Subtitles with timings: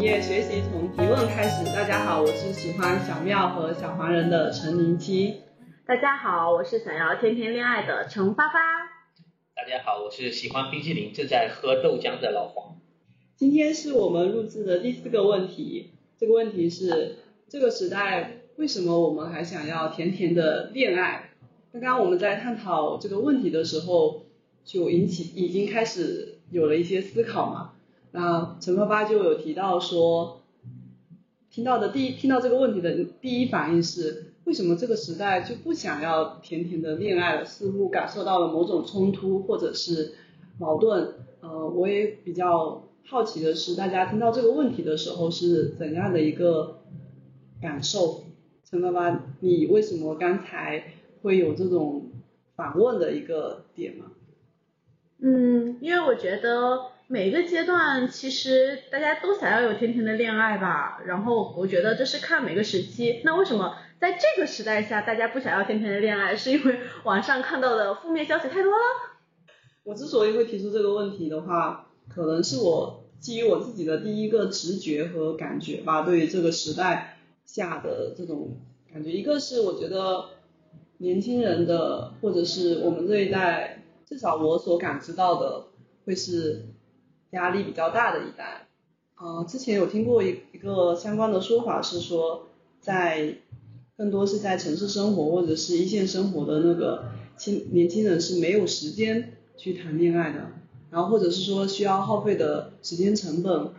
[0.00, 1.62] 一页学习从提问开始。
[1.76, 5.42] 大家好，我是喜欢小妙和小黄人的陈宁七。
[5.84, 8.54] 大家好，我是想要天天恋爱的陈发发。
[9.54, 12.78] 大家好，我是喜欢冰淇淋正在喝豆浆的老黄。
[13.36, 17.16] 今天是我们录制的第四个问题，这个问题是
[17.50, 21.28] 这个时代为什么我们还想要甜甜的恋爱？
[21.74, 24.24] 刚刚我们在探讨这个问题的时候，
[24.64, 27.72] 就引起已经开始有了一些思考嘛。
[28.12, 30.42] 那陈爸爸就有提到说，
[31.50, 37.44] 听到的第一听到这个问题的第一反应是，为什么这个时代就不想要甜甜的恋爱了？
[37.44, 40.14] 似乎感受到了某种冲突或者是
[40.58, 41.14] 矛盾。
[41.40, 46.80] 呃，我也比较好奇的是，大家听到这个问题的时候是怎样的一个
[47.62, 48.24] 感受？
[48.64, 50.92] 陈爸爸，你为什么刚才
[51.22, 52.10] 会有这种
[52.54, 54.06] 反问的一个点吗？
[55.18, 56.78] 嗯，因为我觉得
[57.12, 63.20] 每个阶段其实大家都想要有甜甜的恋爱吧，然后我觉得这是看每个时期。
[63.24, 68.78] 那为什么在这个时代下大家不想要甜甜的恋爱，是因为网上看到的负面消息太多了？
[69.82, 78.56] 我之所以会提出这个问题的话，可能是我基于我自己的第一个直觉和感觉吧，对于这个时代下的这种
[78.92, 79.10] 感觉。
[79.10, 80.26] 一个是我觉得
[80.98, 83.78] 年轻人的，或者是我们这一代。
[84.06, 85.66] 至少我所感知到的
[86.04, 86.64] 会是
[87.30, 88.66] 压力比较大的一代。
[89.16, 92.48] 呃，之前有听过一一个相关的说法是说，
[92.80, 93.34] 在
[93.96, 100.52] 更多是在城市生活或者是一线生活的那个青年轻人是没有时间去谈恋爱的，
[100.90, 103.72] 然后或者是说需要耗费的时间成本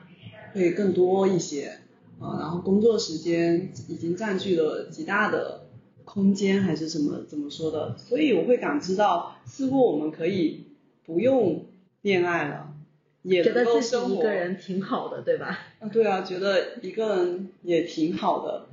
[0.54, 1.80] 会更多一些，
[2.20, 5.62] 啊，然后工作时间已经占据了极大的。
[6.04, 7.96] 空间还是什么怎么说的？
[7.96, 10.66] 所以我会感知到，似乎我们可以
[11.06, 11.68] 不用
[12.02, 12.74] 恋爱了，
[13.22, 15.60] 也觉得自己一个人挺好的，对吧？
[15.80, 18.68] 啊，对啊，觉得一个人也挺好的，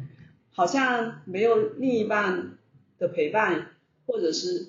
[0.52, 2.58] 好像没有另一半
[2.98, 3.72] 的陪伴，
[4.06, 4.68] 或者是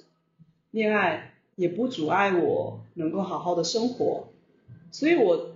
[0.72, 4.28] 恋爱，也不阻碍我能够好好的生活。
[4.92, 5.56] 所以我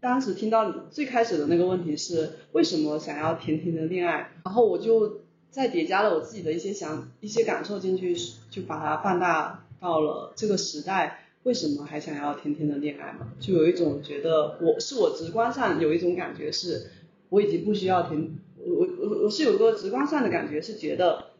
[0.00, 4.30] 当时听到最开始的那个问题是，为什么想要甜甜的恋爱？
[4.44, 5.22] 然后我就。
[5.52, 8.16] 再叠加了我自己的一些想一些感受进去，
[8.50, 13.32] 就把它放大到了这个时代，为什么还想要甜甜的恋爱嘛？
[13.40, 16.90] 就有一种觉得，我是我直观上有一种感觉是，
[17.28, 21.32] 我已经不需要甜，我我我我是有个直观上的感觉是觉得，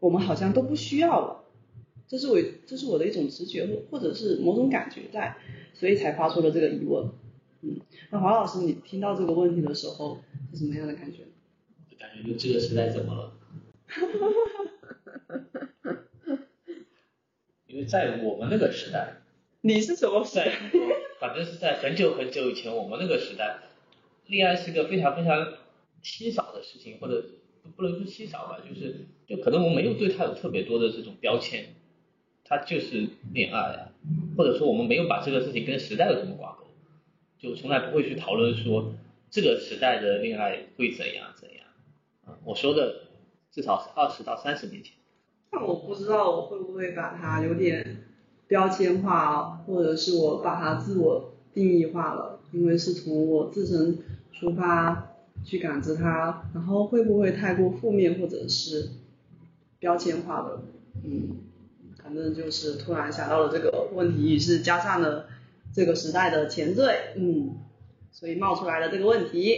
[0.00, 1.44] 我们好像都不需要了，
[2.06, 5.36] 这是我这是我的一种直觉或或者是某种感觉在，
[5.74, 7.08] 所以才发出了这个疑问。
[7.62, 10.18] 嗯，那黄老师，你听到这个问题的时候
[10.52, 11.24] 是什么样的感觉？
[11.98, 13.32] 感觉就这个时代怎么了？
[13.86, 14.18] 哈哈
[15.26, 15.38] 哈
[15.82, 16.38] 哈哈！
[17.66, 19.14] 因为在我们那个时代，
[19.68, 20.50] 你是什么时代？
[21.20, 23.58] 反正是在很久很久以前，我们那个时代，
[24.24, 25.46] 恋爱是个非常非常
[26.00, 27.22] 稀少的事情，或者
[27.76, 31.74] 不能说稀少吧，就是就可能我们没有对它有特别多的这种标签，
[32.46, 33.92] 它就是恋爱啊，
[34.38, 36.66] 或者说我们没有把这个事情跟时代有什么挂钩，
[37.38, 38.94] 就从来不会去讨论说
[39.28, 41.66] 这个时代的恋爱会怎样怎样
[42.24, 43.02] 啊，我说的。
[43.50, 44.94] 至少是二十到三十年前。
[45.50, 48.04] 但我不知道我会不会把它有点
[48.48, 53.98] 标签化，或者是我把它自我定义化了，因为是从我自身
[54.32, 55.14] 出发
[55.44, 58.88] 去感知它，然后会不会太过负面或者是
[59.78, 60.62] 标签化的？
[61.04, 61.36] 嗯，
[62.02, 65.26] 反正就是突然想到了这个问题，于是加上了
[65.72, 67.54] 这个时代的前缀，嗯，
[68.10, 69.54] 所以冒出来了这个问题，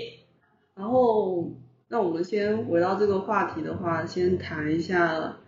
[0.74, 1.52] 然后。
[1.92, 5.38] 那我们先围绕这个话题的话，先谈一下，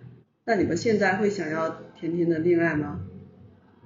[0.45, 2.99] 那你们现在会想要甜甜的恋爱吗？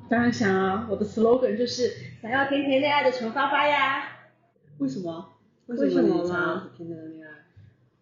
[0.09, 1.91] 当然想啊，我的 slogan 就是
[2.23, 4.09] 想要甜甜恋爱的陈发发呀。
[4.79, 5.33] 为什么？
[5.67, 6.71] 为什么吗？
[6.77, 7.31] 甜甜的恋爱。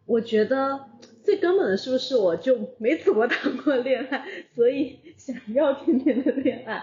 [0.06, 0.86] 我觉得
[1.22, 6.82] 最根本的是不是我就没怎么谈过恋爱，所以想要甜甜的恋爱。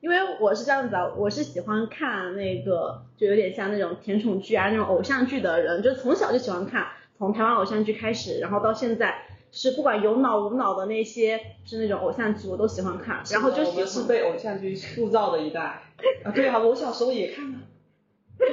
[0.00, 6.86] 因为我是这样子啊，我是喜欢看那个，就有点像那种甜宠剧啊，那种偶像剧的人，就从小就喜欢看。
[7.16, 9.14] 从台湾偶像剧开始，然后到现在，
[9.54, 13.22] 是不管有脑无脑的那些，是那种偶像剧，我都喜欢看。
[13.30, 15.60] 然后就是被偶像剧塑造的一代
[16.24, 17.62] 啊，对啊，我小时候也看啊。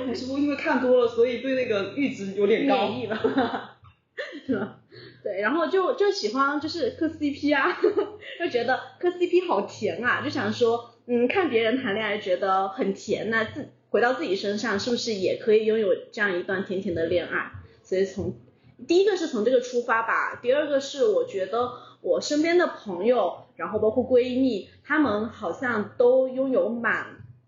[0.07, 2.87] 我是不是因为看多了，所以对那个阈值有点高？
[2.87, 3.17] 免疫了，
[4.45, 4.77] 是吧？
[5.23, 7.75] 对，然后就就喜欢就是磕 CP 啊，
[8.39, 17.51] 就觉得磕 CP 好甜啊，就想说，嗯，看别人谈恋爱觉得很甜，那自回到自己身上，是不是也可以拥有这样一段甜甜的恋爱？
[17.83, 18.35] 所以从
[18.87, 27.05] 第一个是从这个出发吧，第二个是我觉得我身边的朋友，然后包括闺蜜，她们好像都拥有蛮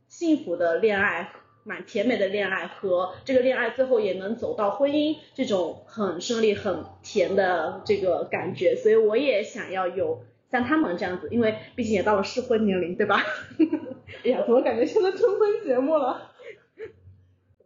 [0.07, 1.31] 幸福的恋爱
[1.63, 10.21] 蛮甜美的恋爱，和这个恋爱最后也能走到婚姻这种很顺利、很甜的这个感觉，所以我也想要有
[10.51, 13.23] 像他们这样子，因为毕竟也到了适婚年龄，对吧？
[14.23, 16.32] 哎呀，怎么感觉像在征婚节目了？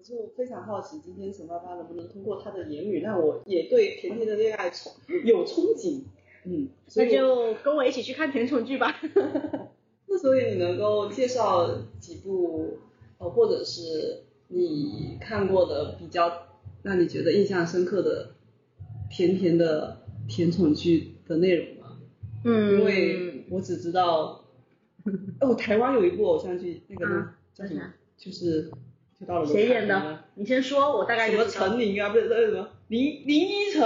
[0.10, 4.92] 我就非常好奇，今天陈爸爸能不能通过他的言语，让我也对甜甜的恋爱憧
[5.26, 6.04] 有憧憬。
[6.46, 8.96] 嗯，那就跟我一起去看甜宠剧吧。
[10.08, 11.70] 那所以你能够介绍
[12.00, 12.78] 几部，
[13.18, 16.32] 呃，或者是你看过的比较
[16.84, 18.32] 让你觉得印象深刻的
[19.10, 21.98] 甜甜的甜宠剧的内容吗？
[22.46, 24.46] 嗯因为我只知道，
[25.42, 27.82] 哦，台湾有一部偶像剧，那个啊叫什么？
[28.16, 28.72] 就是就
[29.26, 30.20] 到了谁演的的？？
[30.36, 33.84] 你先说，我大概什么陈琳啊，不是那什么林林依晨？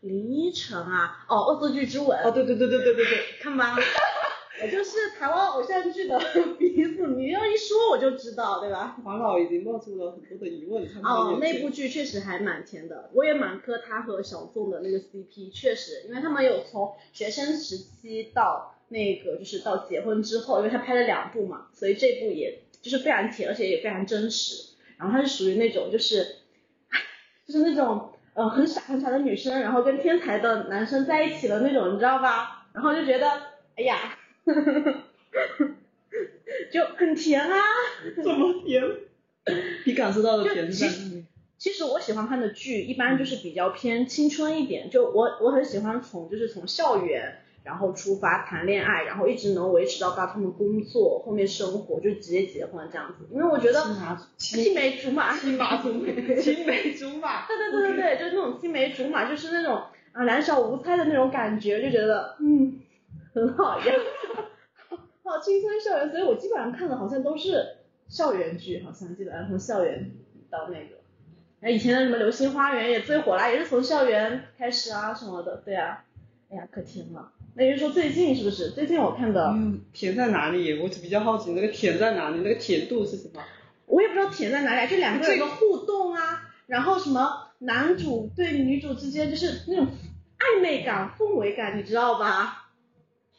[0.00, 3.74] 林依晨啊，哦，《恶作剧之吻》哦，对对对对对对对， 看吧，
[4.62, 6.20] 我就是台湾偶像剧的
[6.58, 8.98] 鼻子，你要一说我就知道，对吧？
[9.02, 10.86] 黄老已经冒出了很多的疑问。
[10.86, 24.73] 他哦，那部剧确实还蛮甜的，我也蛮磕他和小宋的那个 CP，确实，因为他们有从学生时期到那个就是到结婚之后，因为他拍了两部嘛，所以这部也就是非常甜，而且也非常真实。
[25.04, 26.36] 然后他是属于那种就是，
[27.46, 32.66] 就是那种呃很傻很傻的女生，然后跟天才的男生在一起的那种，你知道吧？
[32.72, 33.28] 然后就觉得，
[33.76, 34.16] 哎呀，
[34.46, 35.04] 呵 呵
[36.72, 37.58] 就很甜啊。
[38.16, 38.82] 怎么甜，
[39.84, 41.24] 你感受到的甜就在哪里？
[41.58, 53.26] 其实我喜欢看的剧一般就是比较偏青春一点，就我我很喜欢从就是从校园然后出发谈恋爱，然后一直能维持到到他们工作后面生活，就直接结婚这样子。
[53.32, 57.46] 因为我觉得青马青梅竹马， 青梅竹马，青梅竹马。
[57.46, 59.82] 对对对对对，就是那种青梅竹马，就是那种
[60.12, 62.80] 啊两小无猜的那种感觉，就觉得嗯
[63.34, 63.94] 很好呀，
[65.24, 66.10] 好青春校园。
[66.10, 67.78] 所以我基本上看的好像都是
[68.08, 70.10] 校园剧，好像基本上从校园
[70.50, 70.96] 到那个。
[71.62, 76.04] 哎，以前的什么《流星花园》也最火啦，也是从校园开始啊什么的，对啊。
[76.50, 77.32] 哎呀，可甜了。
[77.56, 78.70] 那就是说最近是不是？
[78.70, 80.80] 最近我看的，嗯，甜在哪里？
[80.80, 83.40] 我比较好奇那个甜在哪里，那个甜度是什么？
[83.86, 89.86] 我也不知道甜在哪里啊，就两个人的互动啊，然后什么男主对女主之间就是那种
[90.38, 92.70] 暧昧感、氛围感，你知道吧？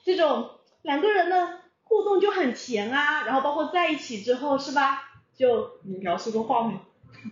[0.06, 0.50] 这种
[0.82, 1.50] 两个人的
[1.84, 5.02] 互动就很甜啊，然后包括在一起之后是吧？
[5.36, 6.80] 就你描述个画面。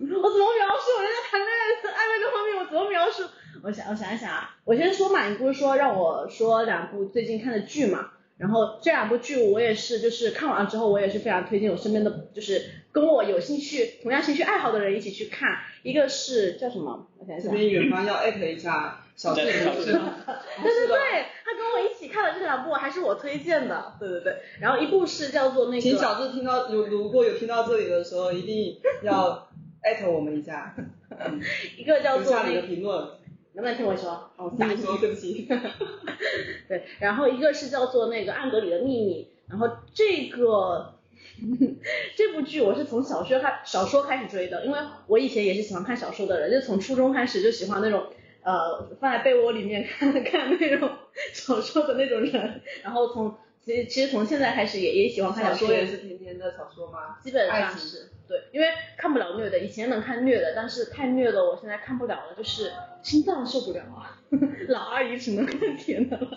[0.01, 2.57] 我怎么描述人家谈恋爱的暧昧的画面？
[2.59, 3.23] 我怎么描述？
[3.63, 8.09] 我想我想一想啊，我先说嘛，你不是说让我说两部最近看的剧嘛？
[8.37, 12.61] 然后这两部剧我也是，就是看完了之后，我也是非常推荐我身边的，就是
[12.91, 15.59] 跟我有兴趣、同样兴趣爱好的人一起去看。
[15.83, 17.07] 一个是叫什么？
[17.19, 19.91] 我想一想，这边远方要艾特一下小对谢 同学。
[19.93, 23.93] 小谢对对对，他跟我一起看了这两部，还是我推荐的。
[23.99, 29.47] 对对对，然后一部是叫做那个，请小智听到如如果有听到这里的时候，一定要
[29.81, 30.75] 艾特我们一下，
[31.11, 31.39] 嗯
[31.77, 33.07] 一个叫留下你的做那个，评论。
[33.53, 34.29] 能不能听我说？
[34.37, 35.47] 哦， 听你说，对不起。
[36.67, 40.95] 对，然后一个是叫做那个《暗格里的秘密》，然后这个
[42.15, 48.07] 这部剧我是从小说开小说开始追的，因为我以前也是喜欢看小说的人，就从初中开始就喜欢那种
[48.43, 50.89] 呃放在被窝里面看看那种
[51.33, 53.35] 小说的那种人，然后从
[53.65, 57.17] 其实其实从现在开始也也喜欢看小说，小说也是甜甜的小说吗？
[57.23, 64.19] 基本上是对，因为看不了虐的，以前能看虐的，但是太虐的我现在看不了了，就是心脏受不了啊，
[64.69, 66.29] 老阿姨只能看甜的了。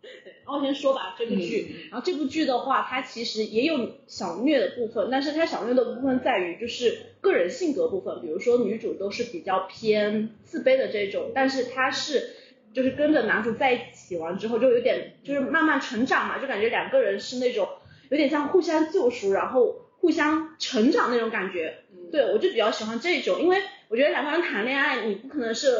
[0.00, 12.30] 对，然后我先说吧，这部剧，然后这部剧的话，它其实也有小虐的部分，但是它小虐的部分在于就是个人性格部分，比如说女主都是比较偏自卑的这种，但是她是
[12.74, 17.68] 就是跟着男主在一起完之后，就有点就是慢慢成长嘛，就感觉两个人是那种
[18.10, 21.78] 有点像互相救赎，然后互相成长那种感觉。
[22.10, 23.56] 对我就比较喜欢这种，因为
[23.88, 25.74] 我觉得两个人谈恋爱，你不可能是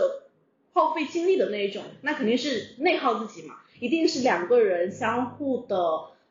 [0.73, 5.76] 耗费精力的那一种，那肯定是内耗自己嘛，一定是两个人相互的。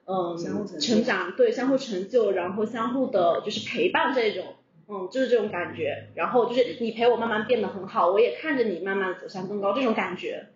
[0.03, 4.55] 嗯，相互成成长，对，相互成就，然后相互的就是陪伴这种，
[4.89, 6.07] 嗯，就是这种感觉。
[6.15, 10.47] 然后就是你陪我慢慢变得很好，我也看着你慢慢走向更高，这种感觉。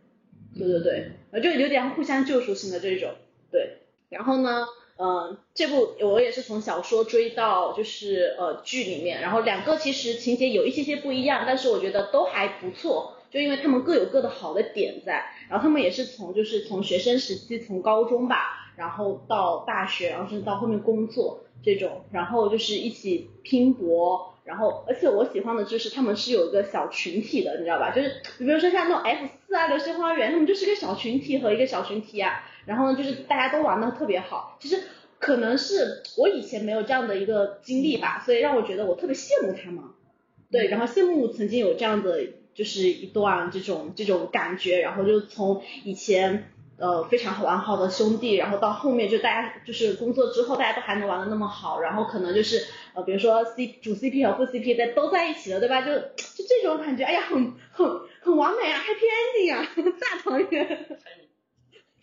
[0.58, 3.12] 对对对，呃，就有点互相救赎型的这种，
[3.52, 3.78] 对。
[4.10, 4.66] 然后呢，
[4.98, 24.32] 呃，这部我也是从小说追到就是呃剧里面，然后两个其实情节有一些些不一样，但是我觉得都还不错，就因为他们各有各的好的点在，然后他们也是从就是从学生时期，从高中吧，然后到大学，然后甚至到后面工作这种，然后就是一起拼搏。
[24.46, 27.90] 然后，而且我喜欢的就是他们是有一个小群体的，你知道吧？
[27.90, 32.44] 就是比如说像那种 F 四啊、流星花园，他们就是个小群体和一个小群体啊。
[32.66, 34.58] 然后呢，就是大家都玩的特别好。
[34.60, 34.82] 其实
[35.20, 39.84] 可能是我以前没有这样的一个经历吧，所以让我觉得我特别羡慕他们。
[40.52, 42.20] 对，然后羡慕曾经有这样的
[42.54, 55.82] 就是一段这种这种感觉，然后就从以前呃非常玩好的兄弟，然后到后面就大家就是工作之后大家都还能玩的那么好，然后可能就是呃比如说 C 主 CP 和副 CP 在都在一起了，对吧？
[55.82, 57.88] 就就这种感觉，哎呀，很很
[58.22, 59.68] 很完美啊，Happy Ending 啊，
[60.00, 60.88] 大团圆。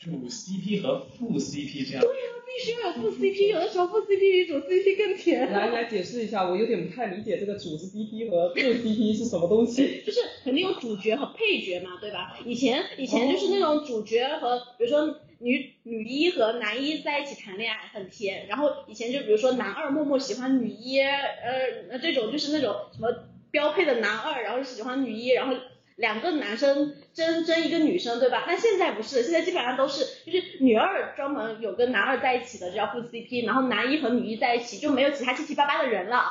[0.02, 2.02] 主 CP 和副 CP 这样。
[2.02, 5.52] 对呀、必须要有副 CP，有的时候副 CP 比主 CP 更甜。
[5.52, 10.02] 来来解释一下，我有点不太理解这个主 CP 和副 CP 是什么东西。
[10.04, 12.36] 就是肯定有主角和配角嘛，对吧？
[12.44, 23.08] 以前以前就是那种主角和比如说女女一和男一在一起谈恋爱很甜，然后以前就比如说男二默默喜欢女一，呃这种就是那种什么
[23.52, 25.54] 标配的男二，然后喜欢女一，然后
[26.02, 28.42] 两个男生争争一个女生，对吧？
[28.44, 36.24] 但现在不是，现在基本上都是就是女二专门有跟男二在一起的，这叫副 CP，然后男一和女一在一起就没有其他七七八八的人了。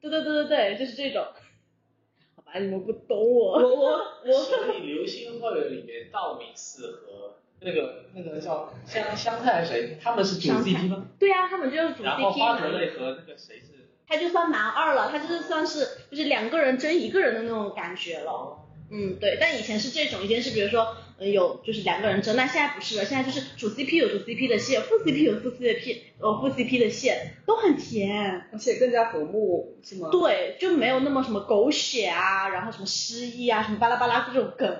[0.00, 1.24] 对对对对对，就是这种。
[2.34, 3.52] 好吧，你们不懂我。
[3.52, 3.92] 我我
[4.26, 11.06] 我所以《流星花园》里面道明寺和那个那个叫香香菜还是谁，他们是主 CP 吗？
[11.20, 12.68] 对啊，他们就是主然后 CP 花泽。
[12.76, 13.90] 类和那个谁是？
[14.08, 18.58] 他就算男二了，他就是算是就是两个人争一个人的那种感觉了。
[18.96, 28.46] 嗯，对，但以前是这种，以前是比如说，呃，有就是两个人争，那现在不是了，现在就是主 CP 有主 CP 的线，副 CP 有副 CP 呃副 CP 的线，都很甜。
[28.52, 30.10] 而且更加和睦，是吗？
[30.12, 34.76] 对，就没有那么什么狗血啊，然后什么失忆啊，什么巴拉巴拉这种梗。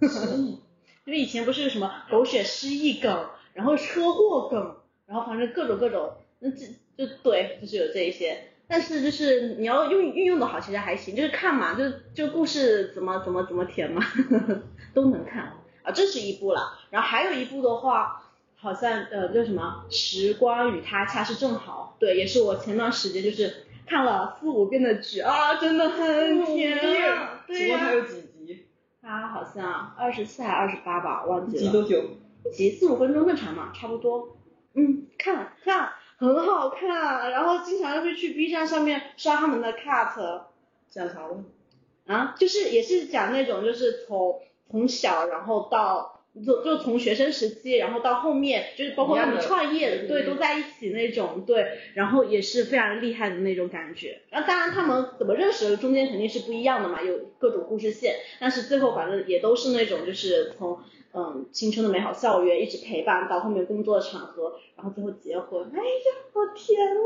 [1.06, 6.66] 因为以前不是什么狗血失忆梗，然后车祸梗，然后反正各种各种，那这
[6.98, 8.49] 就对，就是有这一些。
[8.70, 11.82] 但是就是你要用运用的好，其实还行，就是看嘛，就
[12.14, 14.62] 就故事怎么怎么怎么填嘛，呵 呵
[14.94, 15.90] 都能看啊。
[15.92, 18.22] 这是一部了，然后还有一部的话，
[18.54, 23.52] 好像呃叫什么《时光与他恰是正好》，对，也是我前段时间就是
[23.86, 28.66] 看了四五遍的剧啊，真的很甜啊，对呀、请问它有几集？
[29.02, 31.62] 它好像二十四还二十八吧，忘记了。
[31.62, 32.04] 集多久？
[32.44, 34.36] 一集四五分钟正常嘛，差不多。
[34.74, 40.42] 嗯，看看很好看，然后经常会去 B 站上面刷他们的 cut
[40.90, 42.14] 讲啥的？
[42.14, 54.20] 啊，就是也是讲那种就是从从小然后到就就从学生时期，然后到后面就是包括他们创业，对，嗯都在一起那种，对，然后也是非常厉害的那种感觉。
[54.28, 60.80] 然后当然他们怎么认识的，中间肯定是不一样的嘛，有各种故事线，但是最后反正也都是那种就是从
[61.12, 65.84] 嗯青春的美好校园一直陪伴到后面工作的场合，然后最后结婚，哎呀，
[66.32, 67.00] 好甜啊，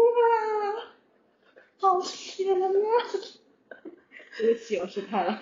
[1.79, 2.69] 好甜啊！
[4.39, 5.41] 对不起，我失态了。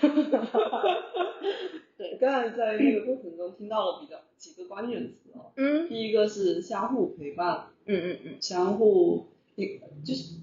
[1.96, 5.52] 对刚才在那个过程中听到了比较几个关键词哦。
[5.56, 10.34] 嗯第一个是相互陪伴，嗯嗯嗯相互一就是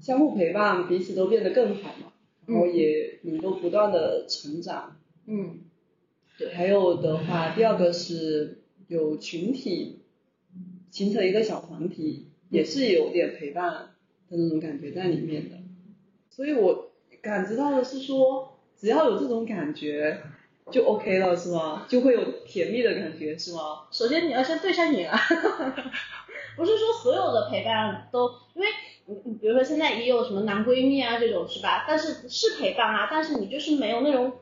[0.00, 2.12] 相互陪伴，彼此都变得更好嘛，
[2.46, 4.96] 然后也能够不断的成长。
[5.26, 5.60] 嗯
[6.38, 10.02] 对，还有的话，第二个是有群体，
[10.90, 13.72] 形成一个小团体，也是有点陪伴
[14.30, 15.56] 的那种感觉在里面的。
[16.30, 20.22] 所以我感知到的是说，只要有这种感觉
[20.70, 21.84] 就 OK 了，是吗？
[21.88, 23.88] 就会有甜蜜的感觉，是吗？
[23.90, 25.18] 首先你要先对上眼啊，
[26.56, 28.68] 不是说所有的陪伴都，因为
[29.06, 31.84] 你你比如说现在也有什么男闺蜜啊这种是吧？
[31.88, 34.32] 但是是陪伴啊，但是你就是没有那种，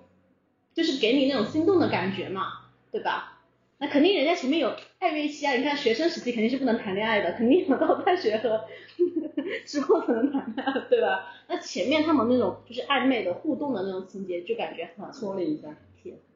[0.77, 3.39] 就是给你那种心动的感觉嘛，对吧？
[3.79, 4.69] 那肯定人家前面有
[5.01, 8.67] 暧昧期啊，你看学生时期肯定是不能谈恋爱的，肯定要到大学和
[9.65, 11.33] 之后才能谈恋爱，对吧？
[11.49, 15.75] 那前面他们那种就是暧昧的互动的那种情节，就感觉很戳了一下。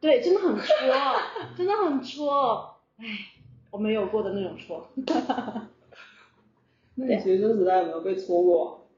[0.00, 0.66] 对，真的很戳，
[1.54, 3.04] 真的很戳，唉，
[3.70, 4.90] 我没有过的那种戳。
[6.96, 8.88] 那你学生时代有没有被戳过？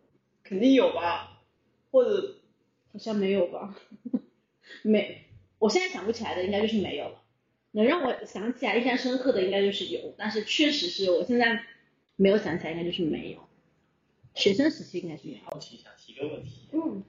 [0.45, 1.43] 肯定有吧，
[1.91, 2.37] 或者
[2.93, 3.75] 好像没有吧？
[4.83, 5.27] 没，
[5.63, 7.23] 我现在想不起来的应该就是没有了。
[7.71, 11.65] 能让我想起来印象深刻的应该就是有，但是确实是我现在
[12.17, 13.39] 没有想起来，应该就是没有。
[14.35, 15.39] 学生时期应该是没有。
[15.45, 17.05] 好奇想提个问题，嗯，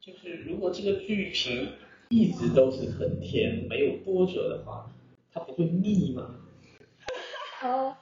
[0.00, 1.74] 就是如果这个剧情
[2.08, 4.90] 一直都是很甜，没有波折的话，
[5.30, 6.34] 它不会腻吗？
[7.62, 7.94] 哦，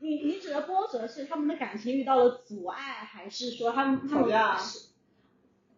[0.00, 4.88] 你你指的波折是他们的感情遇到了阻碍，还是说他们他们是？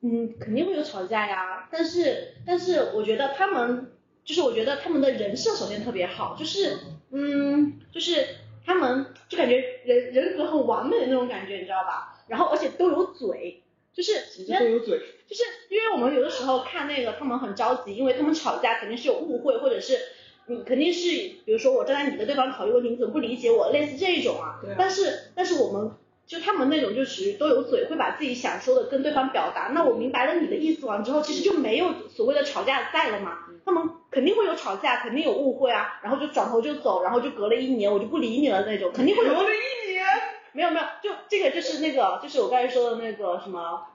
[0.01, 3.93] 嗯，肯定会有吵架呀，但是但是我觉得他们
[4.25, 6.79] 就是我觉得他们的人设首先特别好，就是
[7.11, 8.27] 嗯就是
[8.65, 12.23] 他们就感觉人人格很完美的那种感觉，你知道吧？
[12.29, 13.63] 然后而且都有嘴，
[13.93, 15.01] 就是其实都有嘴。
[15.27, 19.99] 就是因为我们有的时候看那个他们很着急，因为他们吵架肯定是有误会，或者是
[20.47, 21.09] 你肯定是，
[21.45, 23.71] 比如说我站在你的对方考虑问题，你怎么不理解我？
[23.71, 24.59] 类似这一种啊。
[24.63, 25.91] 对啊但是但是我们
[26.29, 29.71] 就他们那种就属于都有嘴，会把自己想说的跟对方表达。
[29.73, 33.39] 那我明白了你的意思完之后，其实就没有所谓的吵架在了嘛。
[33.65, 39.35] 他们肯定会有吵架，肯定有误会啊，然后就转头就走，然后就隔了一年我就不理你了那种，肯定会有。
[39.35, 40.05] 隔了一年，
[40.53, 43.87] 没有没有，就这个就是那个，就是我刚才说的那个什么，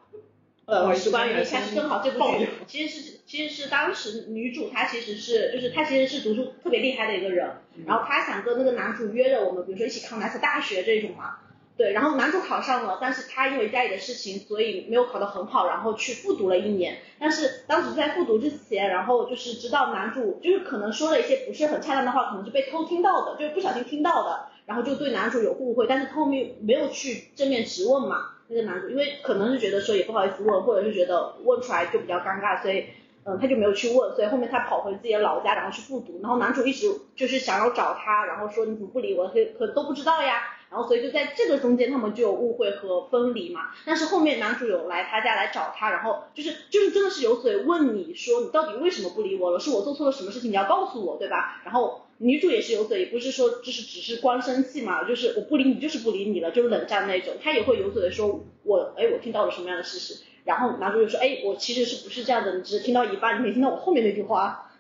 [0.65, 11.37] 呃，哦时光与你开始更好这部剧，其实是其实是当时女主她其实是就是她其实是读书特别厉害的一个人，然后她想跟那个男主约着我们，比如说一起考哪所大学这种嘛。
[11.75, 16.99] 对，然后男主考上了，但是他因为家里的事情，所以没有考得很好，然后去复读了一年。
[17.19, 28.17] 但是当时在复读之前，然后就是知道男主就是可能说了一些不是很恰当的话，可能是被偷听到的，就是不小心听到的，然后就对男主有误会，但是后面没有去正面质问嘛，
[28.49, 32.85] 那个男主因为可能是觉得说也不好意思问，或者是觉得问出来就比较尴尬，所以
[33.25, 40.52] 嗯他就没有去问，所以后面他跑回自己的老家，然后去复读，然后男主一直就是想要找他，然后说你怎么不理我，可可都不知道呀。
[40.73, 43.69] 然后所以就在这个中间，他们就有误会和分离嘛。
[43.85, 49.59] 但是后面男主有来他家来找他，然后就是就是真的是有嘴问你说你到底为什么不理我了？
[49.59, 50.49] 是我做错了什么事情？
[50.49, 51.61] 你要告诉我，对吧？
[51.63, 57.35] 然后女主也是有嘴，也不是说就是只是光生气嘛，就是我不理你就是不理你了，就是冷战那种。
[57.39, 60.23] 他也会有嘴的说，我哎我听到了什么样的事实？
[60.43, 62.55] 然后男主就说，哎我其实是不是这样的？
[62.57, 64.71] 你只是听到一半，你没听到我后面那句话。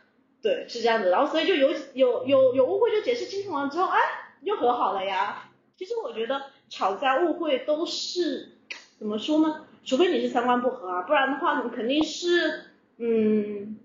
[0.41, 1.09] 对，是这样的。
[1.11, 3.99] 然后所以就有有有有误会就解释清楚了之后，哎
[4.41, 5.49] 又和好了呀。
[5.77, 8.57] 其实我觉得吵架误会都是
[8.97, 9.65] 怎么说呢？
[9.85, 13.77] 除非你是三观不合啊，不然的话你肯定是嗯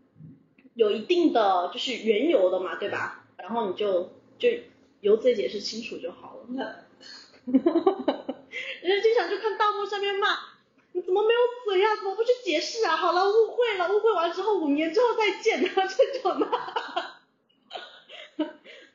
[0.75, 3.25] 有一定的就是缘由的嘛，对吧？
[3.37, 4.49] 然后你就就
[5.01, 6.85] 由自己解释清楚就好了。
[7.47, 10.29] 人家经常就看弹幕上面骂，
[10.93, 12.97] 你怎么没有嘴呀、怎么不去解释啊？
[12.97, 16.49] 好了，误会了，误会完之后五年之后再见啊，这种的。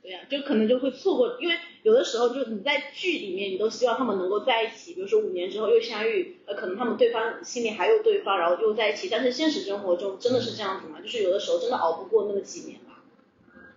[0.03, 10.99] 对呀、就可能就会错过，因为有的时候就你在剧里面，你都希望他们能够在一起，比如说五年之后又相遇，呃，可能他们对方心里还有对方，然后又在一起，但是现实生活中真的是这样子吗？
[11.01, 13.01] 就是有的时候真的熬不过那么几年吧。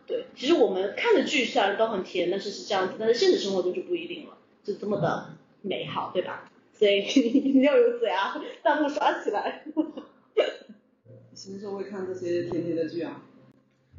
[0.09, 5.29] 对，其实我们看的剧虽然都很甜，但是是这样子，但是现实生活中就不一定了，就这么的
[5.63, 6.51] 美好，对吧？
[6.73, 7.03] 所以
[7.55, 9.65] 你要有嘴啊，弹幕刷起来。
[11.37, 13.23] 什么时候会看这些甜甜的剧啊？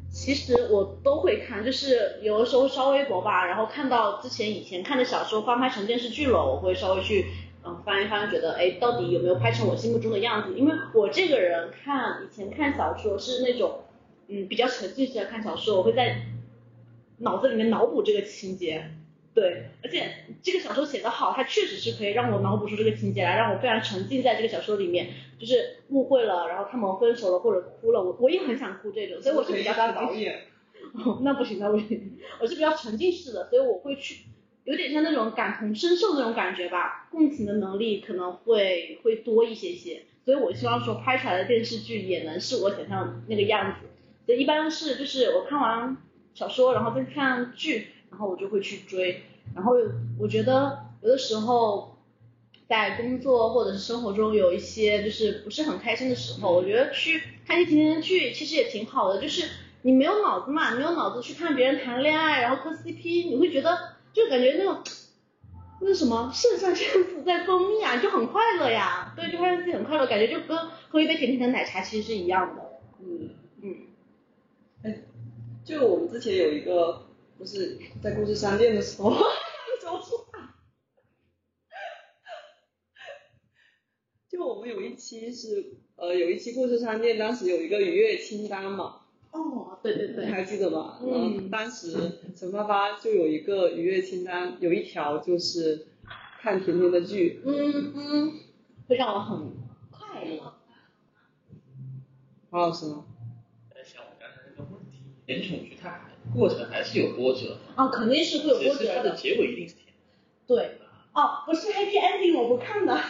[0.09, 7.27] 其实我都会看，就是有的时候刷微博吧，然后看到之前以前看的小说翻拍成电视剧了，我会稍微去
[7.63, 10.57] 嗯翻一翻，觉得哎到底有没有拍成我心目中的样子？
[10.57, 13.81] 因为我这个人看以前看小说是那种
[14.27, 16.23] 嗯比较沉浸式的看小说，我会在
[17.19, 18.91] 脑子里面脑补这个情节。
[19.37, 20.09] 对，而且
[20.41, 25.09] 这个小说写得好，它确实是可以让我脑补出这个情节来，让我非常沉浸在这个小说里面。
[25.37, 30.45] 就是误会了，然后他们分手了或者哭了，我我也很想哭这种，所以我是比较当导导演，
[30.93, 34.23] 哦， 那不行，那不行，我是比较沉浸式的，所以我会去，
[34.63, 43.87] 有点像那种感同身受那种感觉吧，共情的能力可能会会多一些些，所以我希望说拍出来的电视剧也能是我想象那个样子，
[44.25, 45.97] 所以一般是就是我看完
[46.33, 49.23] 小说，然后再看剧，然后我就会去追，
[49.55, 49.73] 然后
[50.19, 51.93] 我觉得有的时候。
[52.69, 59.47] 在工作或者是生活中有一些就是不是很开心的时候，我觉得去看一些甜甜剧其实也挺好的，就是
[59.83, 64.83] 你没有脑子嘛，没有脑子去看别人谈恋爱，然后磕 CP，你会觉得就感觉那种
[65.79, 70.57] 那什么肾上腺素在分泌啊，就很快乐呀，对，就会让自己很快乐，感觉就跟
[70.89, 72.63] 喝一杯甜甜的奶茶其实是一样的，
[72.99, 73.29] 嗯，
[73.61, 73.75] 嗯，
[74.83, 75.03] 哎，
[75.63, 77.06] 就我们之前有一个，
[77.37, 79.11] 不是在故事商店的时候，
[79.81, 80.25] 怎 么说？
[84.29, 90.99] 就我们有一期是，呃，有一期故事商店，当时有一个愉悦清单嘛，哦，对对对，你还记得吗？
[91.03, 95.87] 嗯当时陈发发就有一个愉悦清单，有一条就是
[96.41, 98.33] 看甜甜的剧，嗯嗯，
[98.87, 99.51] 会让我很
[99.91, 100.53] 快乐。
[102.49, 103.05] 黄老师呢？
[103.73, 109.09] 在想我刚才那个问题，甜宠剧它还过程还是有波折，啊，肯定是会有波折的它折的。
[109.11, 109.93] 的结尾一定是甜的。
[110.47, 110.77] 对，
[111.13, 112.97] 哦，不是 happy ending，我不看的。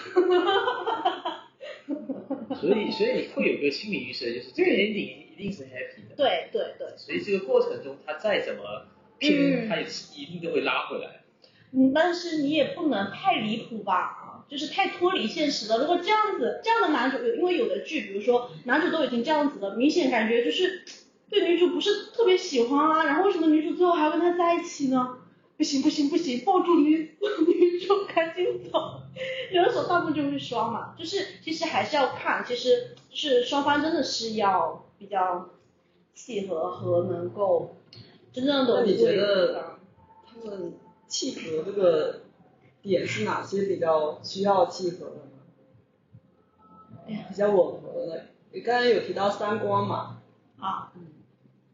[2.60, 6.16] 所以所以你会有个心理预设，就是这个 ending 一定是 happy 的。
[6.16, 8.88] 对对对，所以这个过程中，它再怎么
[9.20, 11.24] 拼，嗯它也是一定都会拉回来。
[11.74, 15.78] 嗯，但是你也不能太离谱吧，啊，就是太脱离现实了。
[15.80, 20.84] 如果这样子，这样的男主，因为有的剧，比如说男主都已经这样子了，明显感觉就是
[21.30, 25.18] 对女主不是特别喜欢啊，然后为什么女主最后还要跟他在一起呢？
[25.58, 29.02] 不行不行不行，抱住女 女主赶紧走。
[29.52, 35.50] 有的时候大部分就会刷嘛，就是其实还是要看，其实是双方真的是要比较
[36.14, 37.76] 契合和能够
[38.32, 39.78] 真正的那你觉得
[40.26, 40.74] 他们
[41.08, 42.22] 契合这个
[42.84, 45.22] 点是哪些比较需要契合的呢？
[47.08, 48.28] 哎呀比较吻合的。
[48.52, 50.22] 你刚才有提到三观嘛？
[50.60, 50.92] 啊，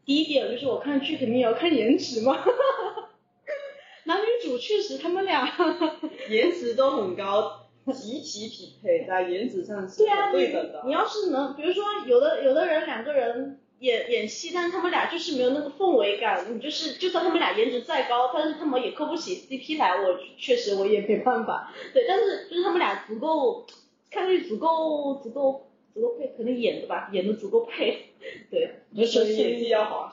[0.04, 2.38] 第一点就是我看剧肯定也要看颜值嘛，
[4.04, 5.48] 男女主确实他们俩，
[6.28, 10.82] 颜值都很高，极其匹配，在颜值上是对啊，你很对等的。
[10.86, 21.72] 你要是能，比如说有的有的人两个人演演戏，但是他们俩就是没有那个氛围感，你就是就算他们俩颜值再高，但是他们也磕不起 CP 来，我确实我也没办法。
[21.94, 23.66] 对，但是就是他们俩足够，
[24.10, 28.06] 看上去足够足够足够配，可能演的吧，演的足够配。
[28.50, 28.74] 对，
[29.06, 30.12] 所以演技要好。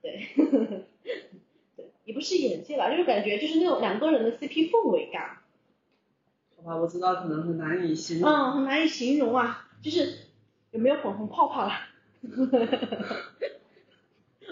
[0.00, 0.28] 对，
[1.76, 5.38] 对，也不是演技吧，就是感觉就是那种两个人的 CP 氛围感，
[6.56, 8.28] 好吧，我知道可能很难以形容。
[8.30, 10.12] 嗯，很难以形容啊，就是
[10.70, 11.88] 有没有粉红泡泡啦？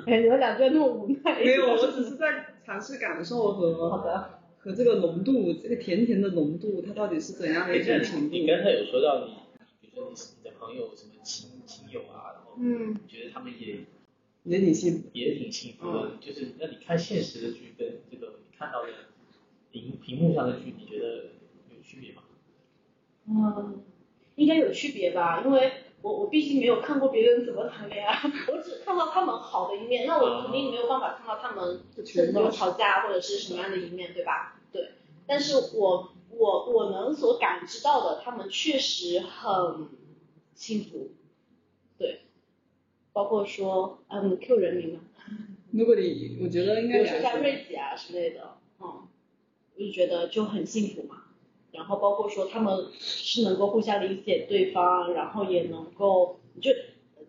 [0.06, 1.38] 哎，你们两个那么无奈。
[1.44, 4.40] 没有，我只是在尝试感受和好的。
[4.62, 8.36] 和这个浓度，这个甜甜的浓度，它到底是怎样的一种程度？
[8.36, 9.34] 你刚才有说到你，
[10.60, 13.86] 朋友什么亲亲友啊，然后嗯，觉得他们也
[14.44, 15.08] 也挺幸福。
[15.14, 18.88] 也挺幸福的，就是那你看现实的剧跟这个你看到的
[19.72, 21.06] 屏屏幕上的剧，你觉得
[21.74, 22.22] 有区别吗？
[23.26, 23.82] 嗯，
[24.36, 28.20] 应该有区别吧，因为我我毕竟没有看过别人怎么谈恋爱，
[28.52, 34.60] 我只看到他们好的一面，那我肯定没有办法看到他们甚至有吵架或者是什么样的一面，对吧？
[34.72, 34.90] 对，
[35.26, 39.88] 但是我我我能所感知到的，他们确实很
[40.60, 41.12] 幸福，
[41.96, 42.20] 对，
[43.14, 45.00] 包括说嗯 Q 人名嘛，
[45.70, 49.08] 如果你，我觉得应比如说像瑞吉啊之类的，嗯，
[49.74, 51.22] 我就觉得就很幸福嘛。
[51.72, 56.70] 然后包括说他们是能够互相理解对方，然后也能够就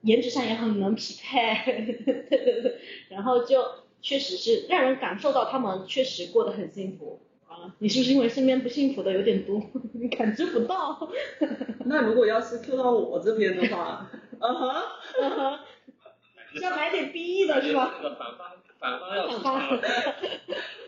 [0.02, 3.64] 颜值上也很能匹配，对对对，然后就
[4.02, 7.76] 确实是让人感受到他们确实过得很幸福啊。
[7.80, 9.62] 你是不是因为身边不幸福的有点多，
[9.94, 11.10] 你感知不到？
[11.86, 14.10] 那如果要是 Q 到我这边的话，
[14.40, 14.82] 嗯哼，
[15.22, 15.60] 嗯哼
[16.54, 17.94] 是 要买点 BE 的是吧？
[17.98, 18.48] 这个反方
[18.80, 19.82] 反方要出反方，场了。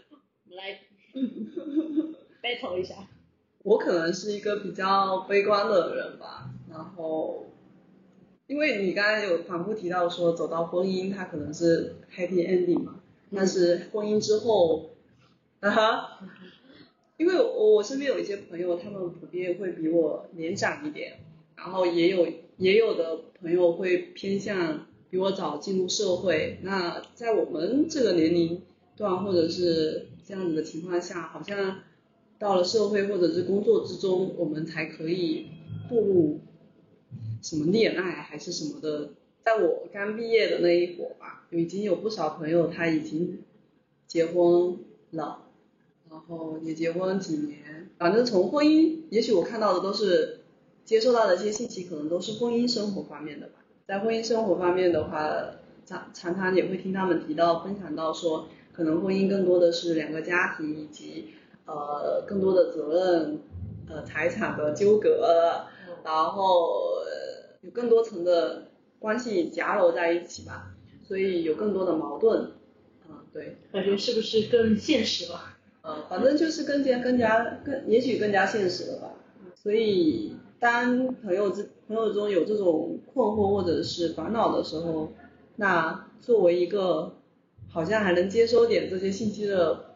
[0.09, 0.17] 我
[0.49, 0.79] 们来
[2.41, 2.95] battle 一下。
[3.63, 7.45] 我可能是一个比较悲观的人吧，然后，
[8.47, 12.95] 因为你刚才有反复提到说走到婚姻，它可能是 happy ending 嘛，
[13.33, 14.89] 但是婚姻之后，
[15.61, 16.19] 啊哈，
[17.17, 21.19] 因为我我身边有一些朋友，他们普遍会比我年长一点，
[21.55, 28.61] 然后也有也有的朋友会偏向比我早进入社会，那在我们这个年龄
[28.95, 31.81] 段或者是这样子的情况下，好像
[32.39, 35.47] 到了社会或者是工作之中，我们才可以
[35.87, 36.39] 步入
[37.41, 39.11] 什么恋爱还是什么的。
[39.41, 43.43] 在我刚毕业的那一会儿吧，已经有不少朋友他已经
[44.07, 44.77] 结婚
[45.11, 45.43] 了，
[46.27, 50.39] 后也结婚几年，反正从婚姻，也许我看到的都是
[50.85, 53.53] 接受到的一些信息，可能都是婚姻生活方面的吧。
[53.87, 55.55] 在婚姻生活方面的话，
[55.85, 61.33] 常常常也会听他们提到分享到说，可能婚姻更多的是两个家庭以及
[61.65, 63.39] 呃更多的责任，
[63.89, 65.65] 呃财产的纠葛，
[66.03, 67.01] 然后、
[67.61, 68.67] 有更多层的
[68.99, 70.73] 关系夹糅在一起吧，
[71.05, 72.51] 所以有更多的矛盾，
[73.09, 75.52] 嗯、对，感觉是不是更现实了？
[75.83, 79.11] 呃，反正就是更加更加更，也许更加现实了吧。
[79.53, 85.11] 所以当朋友之朋友中有这种困惑或者是烦恼的时候，
[85.57, 87.17] 那作为一个
[87.67, 89.95] 好像还能接收点这些信息的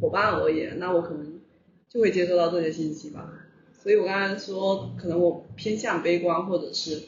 [0.00, 1.38] 伙伴而言，那我可能
[1.86, 3.30] 就会接收到这些信息吧。
[3.78, 6.98] 所以我刚才说，可能我偏向悲观或者是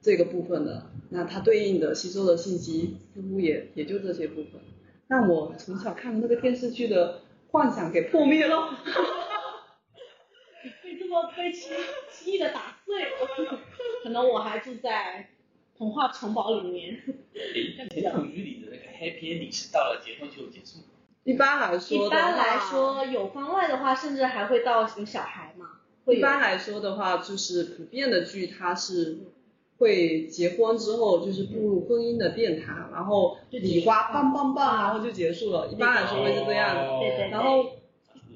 [0.00, 4.52] 这个部分的，那它对应的吸收的信息似乎也也就这些部分。
[5.08, 8.76] 那我从小看那个电视剧的幻想给破灭了。
[10.82, 11.72] 被这么被轻
[12.10, 13.10] 轻易的打碎了，
[14.02, 15.28] 可能我还住在
[15.78, 17.02] 童话城堡里面。
[17.34, 20.80] 诶，那甜宠剧里的那个 happy ending 是到了结婚就结束？
[21.24, 29.18] 一般来说，一般来说，有番外的话，甚至还会到有小孩嘛，一般来说的话，就是普遍的剧它是
[29.78, 35.68] 会结婚之后就是步入婚姻的殿堂，然后就礼花棒棒棒，然后就结束了。
[35.68, 36.88] 一般来说会是这样的。
[36.88, 37.64] 哦对对对然后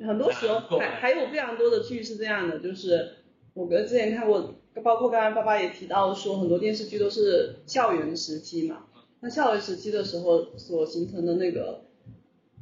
[0.07, 3.17] 很多时候还还有非常多的剧是这样的，就是
[3.55, 8.85] 我哥之前看过，包括刚刚爸爸也提到说，很多电视剧都是校园时期嘛。
[9.21, 11.83] 那校园时期的时候所形成的那个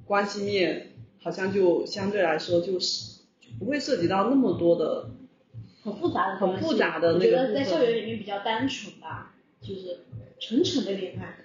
[0.05, 5.11] 关系面，好像就相对来说就是就不会涉及到那么多的
[5.89, 10.05] 很复杂的，很复杂的，我觉得在校园里面比较单纯吧，就是
[10.39, 11.45] 纯纯的恋爱。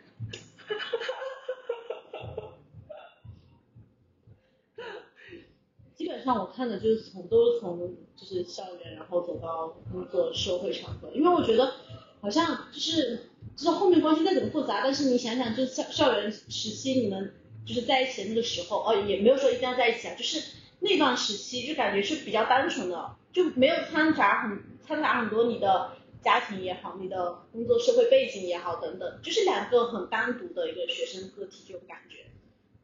[5.95, 11.10] 基本上我看的就是从，都是从，就是校园，然后走到工作，社会场合。
[11.13, 11.71] 因为我觉得
[12.19, 17.34] 好像就是，就是后面关系再怎么复杂，但是你想想，就是校校园时期，你们
[17.65, 20.62] 就是在一起的那个时候，哦，也没有说一定要在一起啊，就是。
[20.83, 32.25] 那段时期就感觉是比较单纯的，就没有掺杂很掺杂很多你的家庭也好，你的工作社会背景也好等等，就是两个很单独的一个学生个体这种感觉。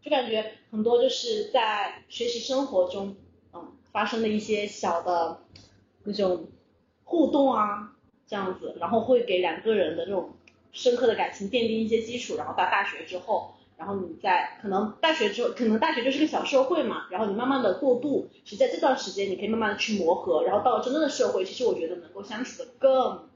[0.02, 3.18] 就感觉很多就是在学习生活中，
[3.52, 5.42] 嗯，发生的一些小的
[6.06, 6.48] 那种
[7.04, 10.38] 互动啊，这样子，然后会给两个人的这种
[10.72, 23.30] 深刻的感情奠定一些基础，然后到大学之后，然后你在可能大学之后，可能大学就是个小社会嘛，然后你慢慢的过渡，其实在这段时间你可以慢慢的去磨合，然后到了真正的社会，其实我觉得能够相处的更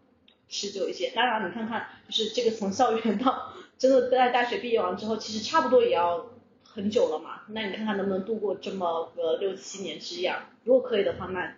[0.49, 1.11] 持久一些。
[1.15, 6.27] 当然，你看看，就是这个从校园到真的在大学毕业完之后，其实差不多也要。
[6.75, 10.39] 很久了嘛，那你看看能不能度过这么个六七年之痒？
[10.63, 11.53] 如果可以的话，那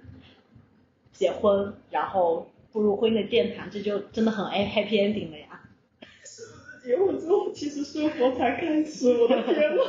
[1.13, 5.54] 结婚，然后步入婚姻的殿堂，这就真的很 happy ending 了呀。
[6.85, 9.11] 结婚之后，其实生活才开始？
[9.17, 9.83] 我的天呐。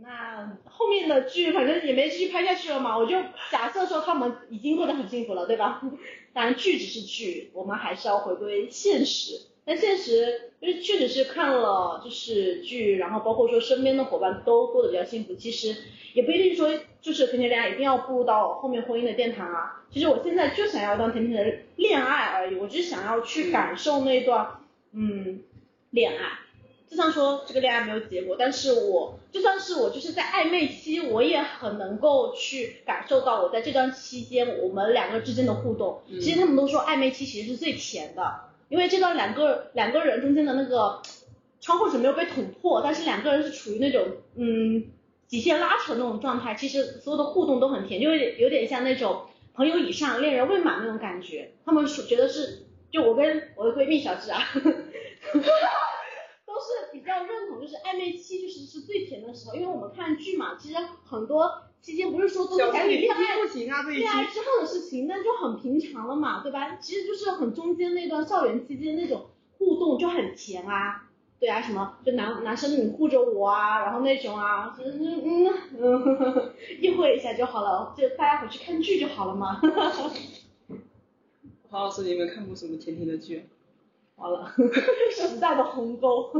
[0.00, 3.16] 那后面的剧反正也没继续拍下去了嘛，我就
[3.50, 5.82] 假设说他们已经过得很幸福了，对吧？
[6.32, 9.40] 当然剧只是剧，我们还是要回归现实。
[9.64, 15.76] 但现实就是确实是看了就是剧，然后包括说身边的伙伴都过得比较幸福，其实
[16.14, 16.68] 也不一定说
[17.00, 19.84] 就是甜甜恋爱一定要步入到后面婚姻的殿堂啊。
[19.92, 24.48] 其实我现在就想要当甜甜的恋爱而已，我只是想要去感受那段
[24.92, 25.44] 嗯
[25.92, 26.40] 恋爱。
[26.90, 36.02] 就算说这个恋爱没有结果，但是我就算是我就是在暧昧期，我也很能够去感受到我在这段期间我们两个之间的互动。
[36.20, 38.50] 其实他们都说暧昧期其实是最甜的。
[38.68, 41.02] 因为这段两个两个人中间的那个
[41.60, 44.84] 窗户纸没有被捅破，但是两个人是处于那种嗯
[45.26, 51.52] 极限拉扯那种状态，其实所有的互动都很甜，就有有点像那种朋友以上恋人未满那种感觉。
[51.66, 54.40] 他们觉得是，就我跟我的闺蜜小智啊，
[56.44, 61.62] 都是比较认同，就是暧昧期就是是最甜的时候，因为我们看剧嘛，其实很多。
[61.82, 63.18] 期间不是说都是谈恋爱，
[63.90, 66.76] 恋爱之后的事情，那就很平常了嘛，对吧？
[66.76, 69.26] 其实就是很中间那段校园期间那种
[69.58, 71.08] 互动就很甜啊，
[71.40, 79.60] 对啊，什么就男男生你护着我啊，然后那种啊，嗯嗯嗯，意会一下就好了，就大家回去看剧就好了嘛。
[81.68, 83.48] 黄老师，你有没有看过什么甜甜的剧？
[84.22, 84.54] 完了，
[85.10, 86.30] 时代的鸿沟。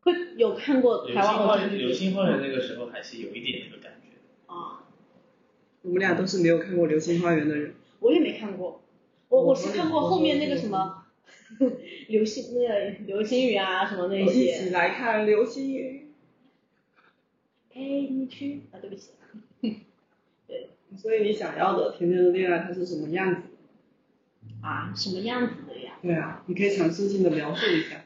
[0.00, 4.52] 会有看过台湾的流星花园那个时候还是有一点那个感觉。
[4.52, 4.84] 啊，
[5.82, 7.74] 我们俩都是没有看过流星花园的人。
[7.98, 8.82] 我也没看过，
[9.28, 11.04] 我我是看过后面那个什么，
[12.08, 14.32] 流星那个流星雨啊什么那些。
[14.40, 16.06] 一起来看流星雨。
[17.68, 19.10] 陪你去啊，对不起。
[20.46, 20.70] 对。
[20.96, 23.48] 所以你想要的甜甜的恋爱它是什么样子？
[24.66, 25.98] 啊，什么样子的呀？
[26.02, 28.04] 对啊，你可以尝试性的描述一下。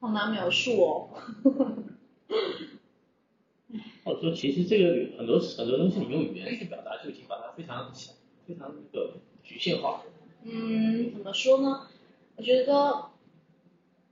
[0.00, 1.10] 好难描述哦。
[4.04, 7.92] 或者说，其实这个很多很多东西，你用语言去表达就已经把它非常
[8.46, 9.14] 非常那个
[9.44, 10.02] 局限化。
[10.42, 11.86] 嗯，怎么说呢？
[12.36, 13.10] 我觉得，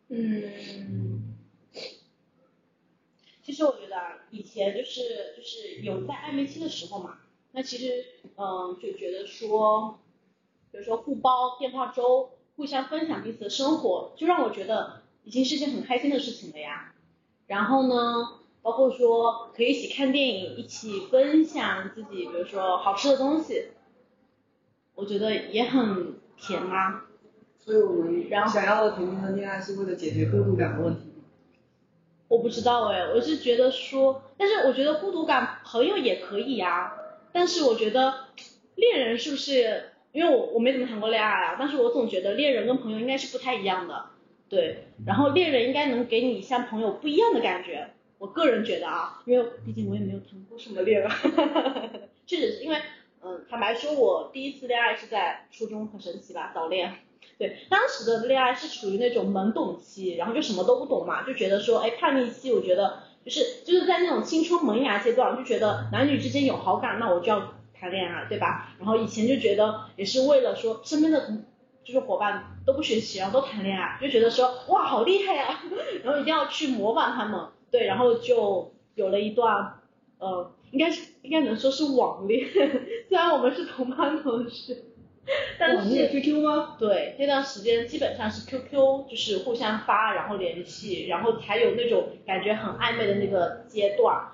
[0.08, 1.34] 嗯，
[3.42, 7.18] 其实我觉得啊，以前就是就是有在暧昧期的时候嘛，
[7.52, 8.04] 那其实
[8.36, 9.98] 嗯就觉得说，
[10.76, 15.00] 比如说互包电话粥，互相分享彼此的生活，就让我觉得。
[15.24, 16.92] 已经是件很开心的事情了呀，
[17.48, 17.94] 然后呢，
[18.62, 23.70] 包括说可以一起看电影，一起分享自己，比如说好吃的东西，
[24.94, 27.06] 我觉得也很甜啊。
[27.58, 31.12] 所以我们想要的甜蜜的恋爱是为了解决孤独感的问题。
[32.28, 36.92] 我不知道哎，我是觉得说，但是我觉得孤独感朋友也可以啊，
[37.32, 38.26] 但是我觉得
[38.76, 39.90] 恋人是不是？
[40.16, 44.06] 因为我我没怎么谈过恋爱啊，但是我总觉得恋人跟朋友应该是不太一样的。
[44.48, 51.10] 对，然后恋人应该能给你像朋友不一样的感觉，我个人觉得啊，因为毕竟我也没有谈过什么恋爱，
[52.26, 52.78] 确实是因为，
[53.22, 56.94] 嗯，坦白说，我第一次恋爱是在初中，很神奇吧，早恋。
[57.38, 68.74] 对，当时的恋爱是处于那种懵懂期，然后就什么都不懂嘛，就觉得说，哎，叛逆期，我觉得就是就是在那种青春萌芽阶段，就觉得男女之间有好感，那我就要谈恋爱，对吧？
[68.78, 71.44] 然后以前就觉得也是为了说身边的同。
[71.86, 75.60] 就是伙伴都不学习，然后都谈恋爱，就觉得说哇好厉害呀，
[76.02, 79.74] 然后一定要去模仿他们，对，然后就有了一段，
[80.18, 82.44] 呃，应该是应该能说是网恋，
[83.08, 84.78] 虽然我们是同班同学，
[85.60, 86.74] 但是 QQ 吗？
[86.76, 94.32] 对，那段时间基本上是 QQ，就是互相发，然后联系，然后才有那种感觉很暧昧的那个阶段。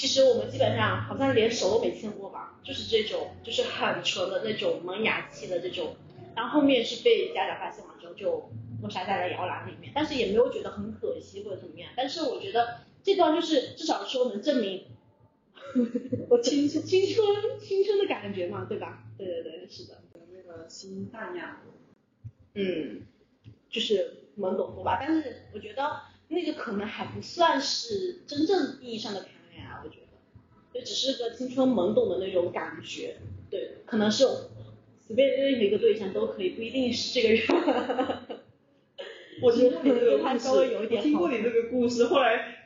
[0.00, 5.94] 其实我们基本上好像连手都没牵过吧，就是这种，就是很纯的那种萌芽期的这种，
[6.34, 8.50] 然后后面是被家长发现了之后就
[8.82, 14.86] 扼杀在了摇篮里面，但是也没有觉得很可惜或者怎么样，但是我觉得这段就是至少说能证明
[16.30, 19.04] 我青春青春青春的感觉嘛，对吧？
[19.18, 19.98] 对对对，是的，
[20.32, 21.60] 那个心淡呀，
[22.54, 23.02] 嗯，
[23.68, 29.26] 就是懵懂懂吧，但是我觉得那个可能还不算是真正意义上的
[30.72, 33.16] 得，就只是个青春懵懂的那种感觉，
[33.50, 34.24] 对，可能是
[35.06, 38.18] 随便任何一个对象都可以，不一定是这个人。
[39.42, 42.56] 我听过你这个故 他事，稍微有一点我听过你这个故事，后来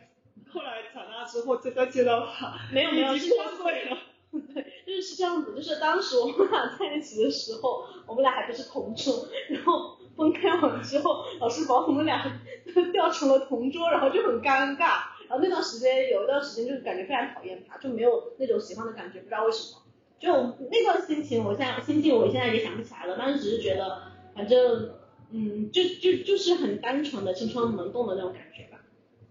[0.50, 3.98] 后来长大之后再再见到他，没有没有已经破碎了。
[4.52, 12.40] 对，就是是这样子，就是当时我们俩在一起的时候，我们俩还不是同桌，然后分开完之后，老师把我们俩
[12.74, 15.13] 都调成了同桌，然后就很尴尬。
[15.28, 19.80] 然后那段时间有一段时间就是感觉非常讨厌他，就没有那种喜欢的感觉，不知道为什么。
[20.18, 20.32] 就
[20.70, 24.02] 那段心情，我现在心境我现在也想不起来了，但是只是觉得，
[24.34, 24.90] 反正
[25.30, 28.80] 嗯，就就就是很单纯的青春萌动的那种感觉吧。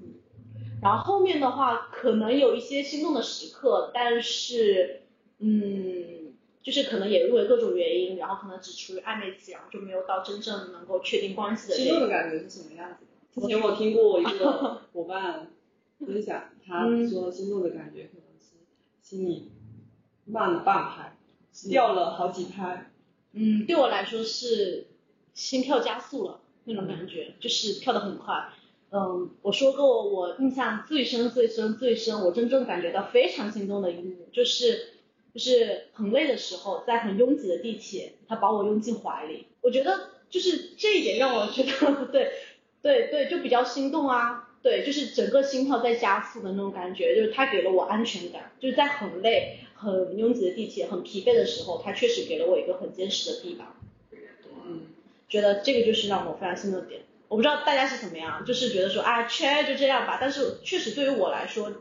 [0.02, 0.16] 嗯，
[0.82, 5.04] 然后后面的话可能有一些心动的时刻，但是
[5.40, 12.12] 嗯，就是可能也因为各种原因，然后可能只处于暧昧期，然后就没有到真正能够确定关系的这心动的个。
[12.12, 13.42] 感觉是什么样子的？
[13.42, 15.48] 之前我听过一个 伙伴
[16.06, 18.56] 分享，他说心动的感觉可能是
[19.02, 19.52] 心里
[20.26, 21.18] 慢了半拍，
[21.70, 22.92] 掉了好几拍。
[23.34, 24.88] 嗯，对我来说是
[25.34, 28.50] 心跳加速了那种感觉，就是跳得很快。
[28.92, 34.94] 嗯，我说过我印象最深、最深、最深，我真正感觉到非常心动的一幕，就是
[35.34, 42.32] 就是很累的时候，在很拥挤的地铁，他把我拥进怀里，我觉得就是这一点让我觉得 对
[42.84, 44.52] 对对，就比较心动啊。
[44.64, 53.76] 对，就是整个心跳在加速的那种感觉，就是他给了我安全感，就是在很累、很拥挤的地铁、很疲惫的时候，他确实给了我一个很坚实的地方。
[54.66, 54.84] 嗯，
[55.28, 57.02] 觉得这个就是让我非常心动的点。
[57.28, 60.18] 我不知道大家是怎么样，就是觉得说啊，圈就这样吧。
[60.22, 61.74] 但是确实对于我来说，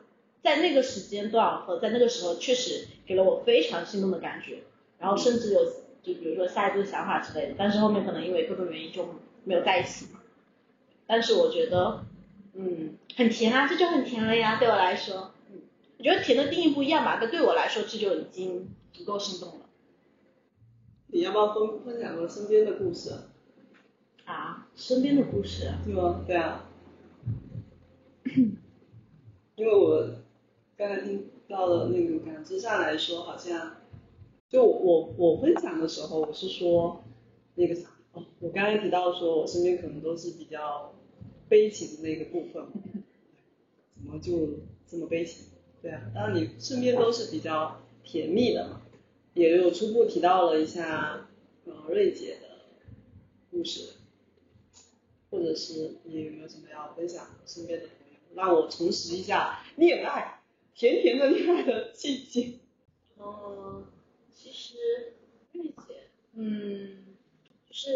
[0.43, 4.59] 在那个时间段和在那个时候，确实给了我非常心动的感觉。
[4.99, 5.65] 然后甚至有
[6.03, 9.07] 就比如说下一步的想法之类的，但是后面可能因为各种原因就
[9.45, 10.07] 没有在一起。
[11.07, 12.05] 但是我觉得，
[12.55, 15.61] 嗯，很甜啊，这就很甜了呀，对我来说，嗯，
[15.99, 19.67] 我觉得甜的定义不一样吧，但对我来说这就已经足够生动了。
[21.09, 23.11] 你要不要分分享个身边的故事？
[24.25, 26.25] 啊，身边的故事，对吗？
[26.27, 26.69] 对啊，
[29.57, 30.09] 因为我
[30.77, 33.77] 刚才听到了那个感知上来说，好像
[34.49, 37.03] 就我我分享的时候，我是说
[37.57, 40.95] 那个啥哦，我刚才提到说我身边可能都是比较
[41.53, 42.67] 悲情的那个部分，
[43.95, 45.49] 怎么就这么悲情？
[45.83, 48.81] 对啊，当然你身边都是比较甜蜜的嘛，
[49.35, 51.29] 也有初步提到了一下
[51.67, 52.49] 呃瑞姐的
[53.51, 53.97] 故事。
[55.31, 60.41] 或者是你有没有什么要分享身边的朋友，让我重拾一下恋爱，
[60.75, 62.55] 甜甜的恋爱的季节。
[63.19, 63.87] 嗯，
[64.35, 64.75] 其实
[65.53, 67.05] 瑞姐，嗯，
[67.67, 67.91] 就是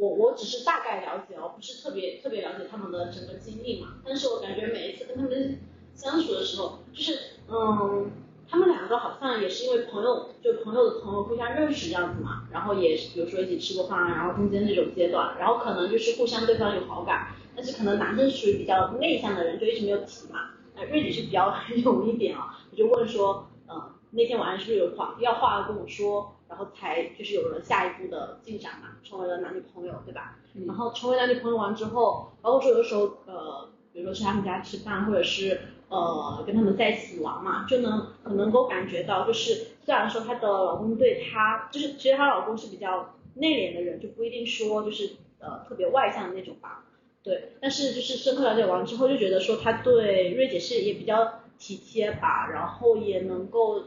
[0.00, 3.94] 我我只是大概了解哦，不是特别特别了解他们的整个经历嘛。
[4.04, 5.58] 但是我感觉每一次跟他们
[5.94, 8.10] 相处的时候，就是嗯，
[8.48, 20.50] 他们两个好像也是因为朋友，就朋友的朋友互相认识这样子嘛，然后也比如说一起吃过饭啊，然后中间这种阶段，然后可能就是互相对方有好感，但是可能男生属于比较内向的人，就一直没有提嘛。
[20.76, 23.94] 那瑞姐是比较 有一点啊，我就问说，嗯。
[24.10, 30.36] 那天晚上是不是有话要话要跟我说，然后才就是有了下一步的进展嘛，成为了男女朋友，对吧？
[30.54, 46.84] 嗯然后成为男女朋友完之后，包括说有的时候呃，比如说去他们家吃饭，或者是呃跟他们在一起玩嘛，就能很能够感觉到，就是虽然说她的老公对她，就是其实她老公是比较内敛的人，就不一定说就是呃特别外向的那种吧。
[47.22, 53.84] 对，但是就是深刻了解完之后，就觉得说他对瑞姐是也比较体贴吧，然后也能够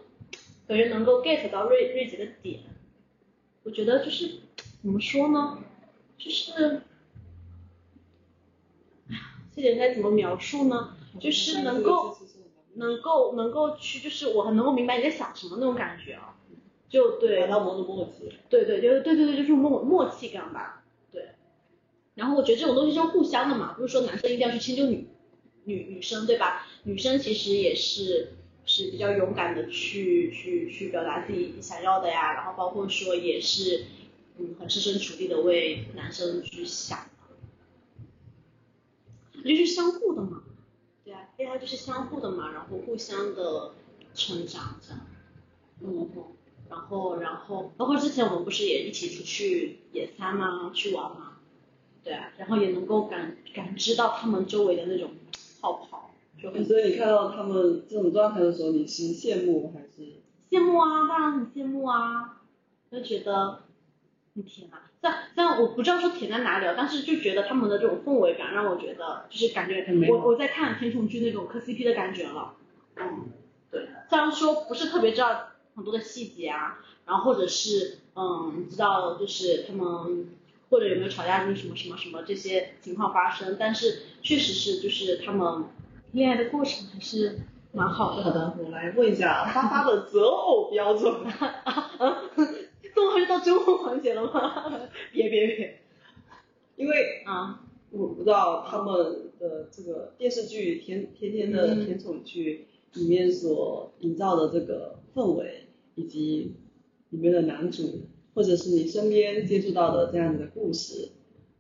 [0.72, 2.62] 感觉能够 get 到瑞瑞姐的点。
[3.64, 4.40] 我觉得就是
[4.82, 5.58] 怎么说呢，
[6.18, 6.82] 就是，
[9.10, 10.96] 哎呀这点该怎么描述呢？
[11.20, 12.18] 就是能够
[12.76, 16.38] 能够能够去，就是我很能够明白你在想什么那种感觉啊。
[16.88, 18.32] 就对，达到某种默契。
[18.50, 21.32] 对对，就是对对对，就是默默契感吧，对。
[22.16, 25.08] 然后我觉得这种东西是互相的嘛，不是说男生一定要去迁就女
[25.66, 26.66] 女女生，对吧？
[26.84, 28.34] 女生其实也是
[28.74, 33.84] 是比较勇敢的去去去表达自己想要的呀，然后包括说也是
[34.38, 37.10] 嗯很设身处地的为男生去想，
[39.44, 40.44] 就是相互的嘛，
[41.04, 43.74] 对啊，恋爱就是相互的嘛，然后互相的
[44.14, 45.06] 成长这样。
[45.82, 46.10] 嗯，
[46.70, 50.72] 然后然后包括之前我们不是也一起出去野餐吗？
[50.74, 51.40] 去玩吗？
[52.06, 55.12] 对啊，然后也能够感感知到他们周围的那种
[55.60, 55.91] 泡泡，
[56.42, 60.22] 就所以你看到他们这种状态的时候，你是羡慕还是？
[60.50, 62.42] 羡慕啊，当然很羡慕啊，
[62.92, 63.64] 就觉得
[64.36, 64.90] 很甜啊。
[65.00, 72.56] 但但我不知道说甜在哪里啊，但是就觉得他们的这种氛围感让我觉得就是感觉我我在看甜宠剧那种磕 CP 的感觉了。
[72.96, 73.30] 嗯，
[73.72, 80.28] 对，虽然说不是特别知道很多的细节啊，然后或者是嗯知道就是他们
[80.70, 85.66] 或者有没有吵架什么什么什么这些情况发生，但是确实是就是他们
[86.12, 87.40] 恋爱的过程还是
[87.72, 88.24] 蛮好的。
[88.24, 91.14] 好的，我来问一下发发的择偶标准。
[92.94, 94.90] 这么快就到征婚环节了吗？
[95.14, 95.80] 别别别
[96.76, 97.64] 因为啊！
[97.92, 102.68] 我不知道他们的这个电视剧《甜甜甜的甜宠剧》
[103.00, 106.56] 里面所营造的这个氛围，以及
[107.10, 111.12] 里面的男主，或者是你身边接触到的这样子的故事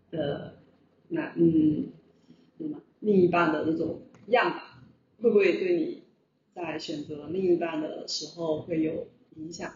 [0.09, 0.55] 的
[1.09, 1.91] 男嗯
[2.57, 4.81] 什么另一半的那种样吧，
[5.21, 6.03] 会不会对你
[6.53, 9.71] 在选择另一半的时候会有影响？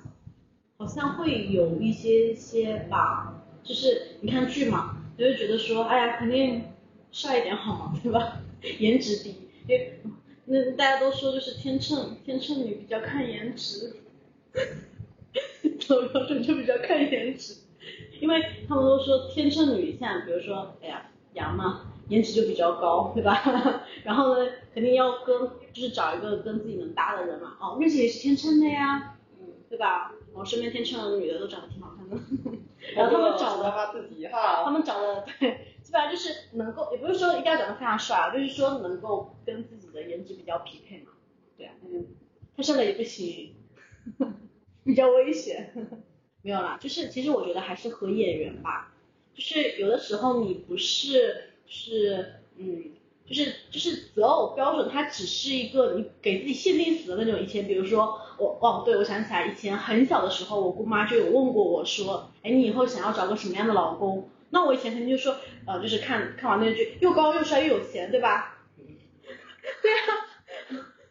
[0.78, 6.64] 好像会有一些些吧，就是你看剧嘛，就会觉得说，哎呀，肯定
[7.12, 8.42] 帅一点好嘛，对吧？
[8.80, 9.36] 颜值低，
[9.68, 10.00] 因为
[10.46, 13.96] 那大家都说就是天秤，天秤女比较看颜值，
[15.80, 17.56] 择偶标准就比较看颜值，
[18.20, 23.84] 因为他们都说天秤女像比如说，哎呀，羊嘛，颜值就比较高，对吧？
[24.04, 30.14] 然后呢，肯定要跟就是找一个跟自己能搭的人嘛，哦，月姐也是天秤的呀，嗯，对吧？
[30.34, 32.18] 我身边天秤的女的都长得挺好看的，
[32.96, 41.12] 然后他们找的发自己哈，他们找的对，基本上就是能够，也不是说一定要长得非常帅啊，就是说能够跟自己的颜值比较匹配嘛。
[41.58, 42.06] 对啊，嗯，
[42.58, 43.56] 太帅了也不行，
[44.84, 45.74] 比较危险。
[46.42, 48.94] 没有啦，就是其实我觉得还是和眼缘吧，
[49.34, 52.92] 就是有的时候你不是是嗯。
[53.28, 57.42] 就是就是择偶标准，它只是一个你给自己限定死的那种。
[57.42, 64.30] 以前比如说我哦，对我想起来，以前很小的时候，我姑妈就有问过我说，哎，你以后想要找个什么样的老公？
[64.52, 68.60] 那我以前肯定就说，呃，就是看看完那句，又高又帅又有钱，对吧？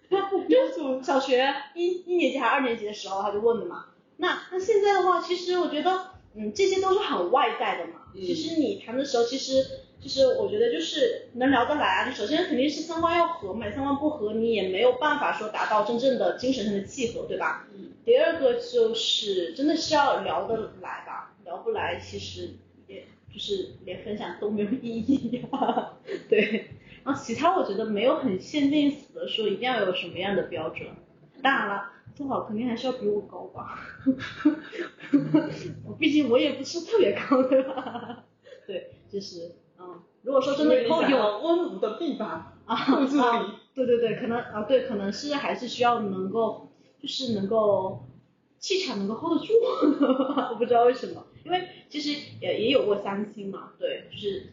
[0.09, 3.86] 对啊，就小学一一年级还是二年级的时候他就问的嘛。
[4.18, 8.03] 那那现在的话，其实我觉得，嗯，这些都是很外在的嘛。
[8.14, 9.64] 其实你谈的时候，其实。
[10.01, 17.66] 就是我觉得就是能聊得来啊，就首先肯定是三观要合嘛，三观不合你也没有办法说达到真正的精神上的契合，对吧？
[17.74, 17.93] 嗯。
[18.05, 22.51] 第二个就是真的是要聊得来吧，聊不来其实
[22.87, 25.93] 也就是连分享都没有意义呀。
[26.28, 26.66] 对。
[27.03, 30.87] 然后其他我觉得没有很限定死的说一定要有什么样的标准，
[31.43, 33.79] 当然了，最好肯定还是要比我高吧。
[35.85, 38.25] 我毕竟我也不是特别高，对吧？
[38.67, 39.57] 对，就是。
[39.77, 42.77] 嗯，如果说真的以后有温柔的臂膀啊，
[43.75, 46.69] 对对对，可能啊对，可能是还是需要能够，
[47.03, 48.05] 就是能够
[48.61, 49.53] 气场能够 hold 得住，
[50.51, 52.11] 我不知道为什么，因为其实
[52.41, 54.53] 也也有过相亲嘛，对，就是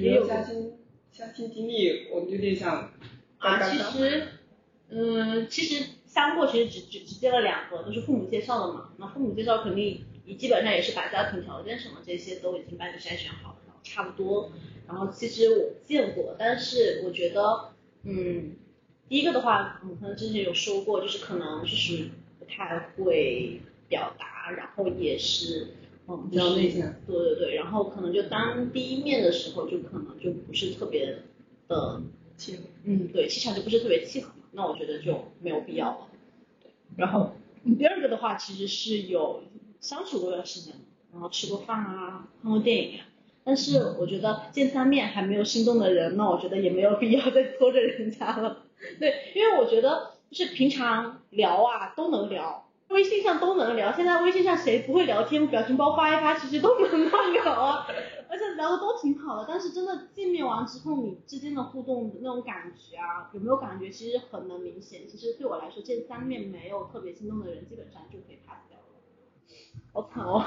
[0.00, 0.72] 也有相亲
[1.12, 2.90] 相亲经历，我有点想
[3.36, 4.26] 啊，其实
[4.88, 5.84] 嗯，其实
[6.16, 13.56] 相过其实只只只接了两个，都是父母介绍的嘛，那父母介绍肯定你基本上也是把家庭条件什么这些都已经帮你筛选好了。
[13.82, 14.50] 差不多，
[14.88, 17.70] 然后其实我见过，但是我觉得，
[18.02, 18.56] 嗯，
[19.08, 22.08] 第一个的话，嗯，可能之前有说过，就是可能就是
[22.40, 25.68] 不太会表达，然后也是，
[26.08, 31.18] 嗯，比较内向，对对对，然后可能就当第一面的时候，就可能就不是特别
[31.68, 32.02] 的
[32.36, 36.08] 契合，嗯，对，气场就不是特别契合嘛，那我觉得就没有必要了。
[36.62, 37.32] 对，然后
[37.78, 39.42] 第二个的话，其实是有
[39.80, 40.74] 相处过一段时间，
[41.12, 43.06] 然后吃过饭啊，看过电影啊。
[43.44, 48.64] 但是我觉得见三面还没有心动的人，那我觉得也没有必要再拖着人家了。
[48.98, 53.92] 对，因为我觉得就是平常聊啊都能聊，微信上都能聊。
[53.92, 55.46] 现在微信上谁不会聊天？
[55.48, 57.86] 表情包发一发，其实都能乱聊啊，
[58.28, 59.46] 而且聊的都挺好的。
[59.48, 63.90] 但是真的见面完之后，你之间的互动的那种感觉啊，有没有感觉？
[63.90, 65.08] 其实很能明显。
[65.08, 68.84] 其实对我来说，见三面没有特别心动的人，基本上就可以 pass 掉了。
[69.92, 70.44] 好惨哦。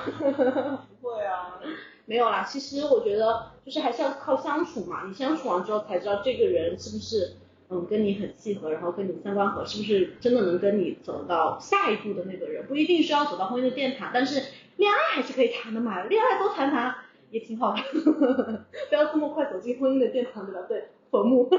[1.02, 1.60] 不会啊。
[2.06, 7.36] 没有啦，其实我觉得就是还是要靠相处嘛，你相处完之后才知道这个人是不是
[7.70, 14.44] 嗯跟你很契合，然后跟你三观合，是不是真的能跟你走到下一步的那个人，不一定是要走到婚姻的殿堂，但是
[14.78, 16.96] 恋爱还是可以谈的嘛，恋爱多谈谈
[17.30, 17.82] 也挺好的，
[18.90, 20.62] 不要这么快走进婚姻的殿堂，对吧？
[20.68, 21.48] 对，坟墓，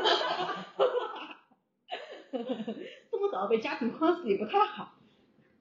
[3.10, 4.94] 这么早被家庭框死也不太好，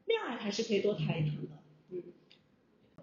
[0.05, 1.49] 恋爱还是可以多谈一谈的。
[1.91, 2.03] 嗯，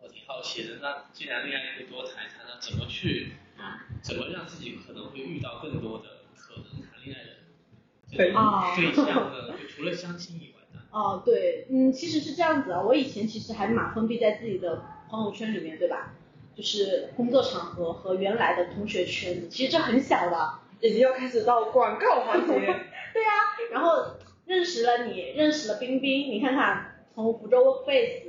[0.02, 6.04] 我挺好奇的，那既然恋爱可以多谈一谈，那怎么去啊，怎么让自己可能会遇到更多的
[6.36, 7.35] 可能谈恋爱的
[8.16, 9.52] 对啊对象的？
[9.52, 10.80] 就除了相亲以外的？
[10.90, 16.14] 哦，对，嗯，其实是这样子啊，我以前其实还蛮封闭在自己的朋友圈里面，对吧？
[16.56, 20.66] 就是工作场合和原来的同学圈子，其实这很小的。
[20.80, 22.52] 已经要开始到广告环节。
[23.14, 23.32] 对啊，
[23.72, 28.24] 然后认识了你，认识了冰冰，你看看从福州 Workface，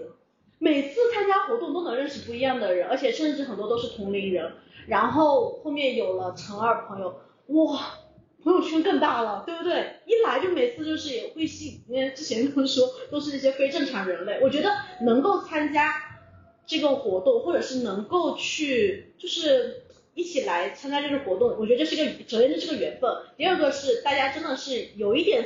[0.57, 4.53] 每次参加活动都能认识不一样的人，而且甚至很多都是同龄人。
[4.87, 7.79] 然后后面有了陈二朋友，哇，
[8.43, 9.97] 朋友圈更大了，对不对？
[10.05, 14.69] 一来就每次就是也会吸，因为之前都说 都是那些非正常人类，我觉得
[15.01, 15.91] 能够参加
[16.65, 19.83] 这个活动，或者是能够去就是
[20.13, 25.45] 一起来参加这个活动，我觉得这是个首先这是个缘分，第二个是大家真的是有一点。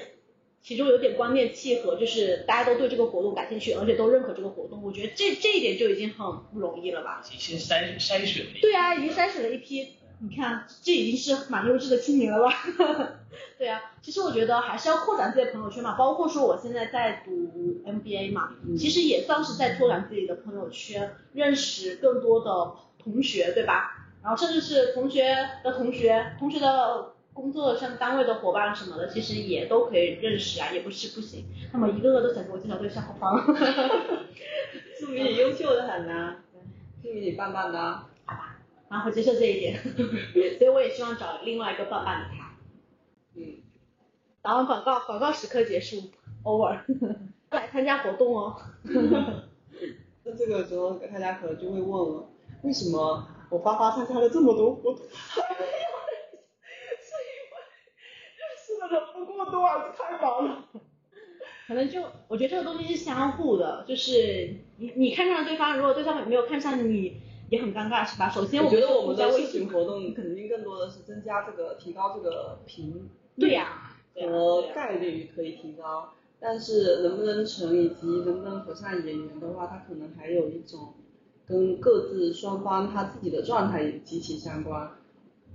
[0.63, 6.23] 其中有点观念契合，就是大家都对这个活动感兴趣，而且都认可这个活动，我觉得这这一点就已经很
[6.53, 7.23] 不容易了吧？
[7.33, 9.87] 已经筛筛选了一对啊，已经筛选了一批，
[10.21, 12.53] 你看这已经是蛮优质的青年了吧？
[13.57, 23.97] 对啊，其实我觉得还是要扩展自己的朋友圈嘛，包括说我现在在读 MBA 嘛，其实也算是在拓展自己的朋友圈，认识更多的同学，对吧？
[24.23, 31.45] 然后甚至是同学的同学，同学的工作像单位的伙伴什么的，其实也都可以认识啊，也不是不行。
[31.71, 33.43] 他们一个个都想给我介绍对象，好棒。
[34.99, 36.35] 说明你优秀的很呐、
[37.01, 38.03] 说明你棒棒的
[38.91, 39.79] 然后接受这一点，
[40.59, 42.57] 所以我也希望找另外一个棒棒的他。
[43.35, 43.63] 嗯，
[44.41, 46.11] 打完广告，广告时刻结束
[46.43, 46.77] ，over，
[47.51, 48.61] 来参加活动哦。
[50.23, 52.29] 那这个时候大家可能就会问了，
[52.63, 56.19] 为什么我花花参加了这么多活动，还没有人？
[56.99, 57.55] 是因为
[58.35, 60.65] 认识的人不过多，还是太忙了？
[61.65, 67.21] 可能就我觉得这个东西是相互的，就是你你看上了对方，如果对方没有看上你，
[67.51, 68.29] 也很尴尬，是吧？
[68.29, 80.93] 首先我觉得我们的社群活动肯定更多的是增加这个提高这个频对呀、和概率可以提高，但是能不能成以及能不能合上眼缘的话，它可能还有一种
[81.45, 84.91] 跟各自双方他自己的状态也极其相关。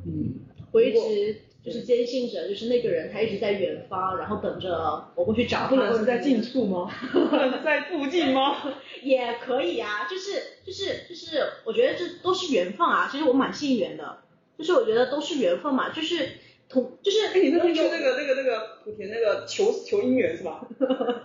[0.05, 0.35] 嗯，
[0.73, 5.69] 我一直就是坚信着，就是那个人他一直在远方，然后等着我过去找他。
[5.71, 6.89] 不能是在近处吗？
[7.13, 8.73] 不能是在附近吗？
[9.03, 13.09] 也可以啊，就是就是就是，我觉得这都是缘分啊。
[13.11, 14.19] 其实我蛮信缘的，
[14.57, 16.29] 就是我觉得都是缘分嘛，就是
[16.69, 20.65] 同就是哎，你那天去那个那个那个莆田那个求求姻缘是吧？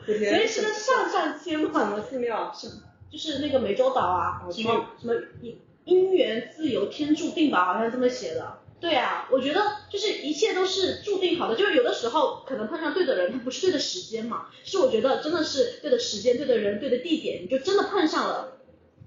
[0.07, 2.51] 莆田所以是个上上签什嘛，么寺庙？
[2.51, 2.67] 是
[3.11, 5.13] 就是那个湄洲岛啊，哦什么什么
[5.43, 8.57] 姻姻缘自由天注定吧，好像这么写的。
[8.81, 18.57] 对啊，我觉得就是一切都是注定好的，就是有的时候可能碰上对的人，他不是对的时间嘛，是我觉得真的是对的时间、对的人、对的地点，你就真的碰上了，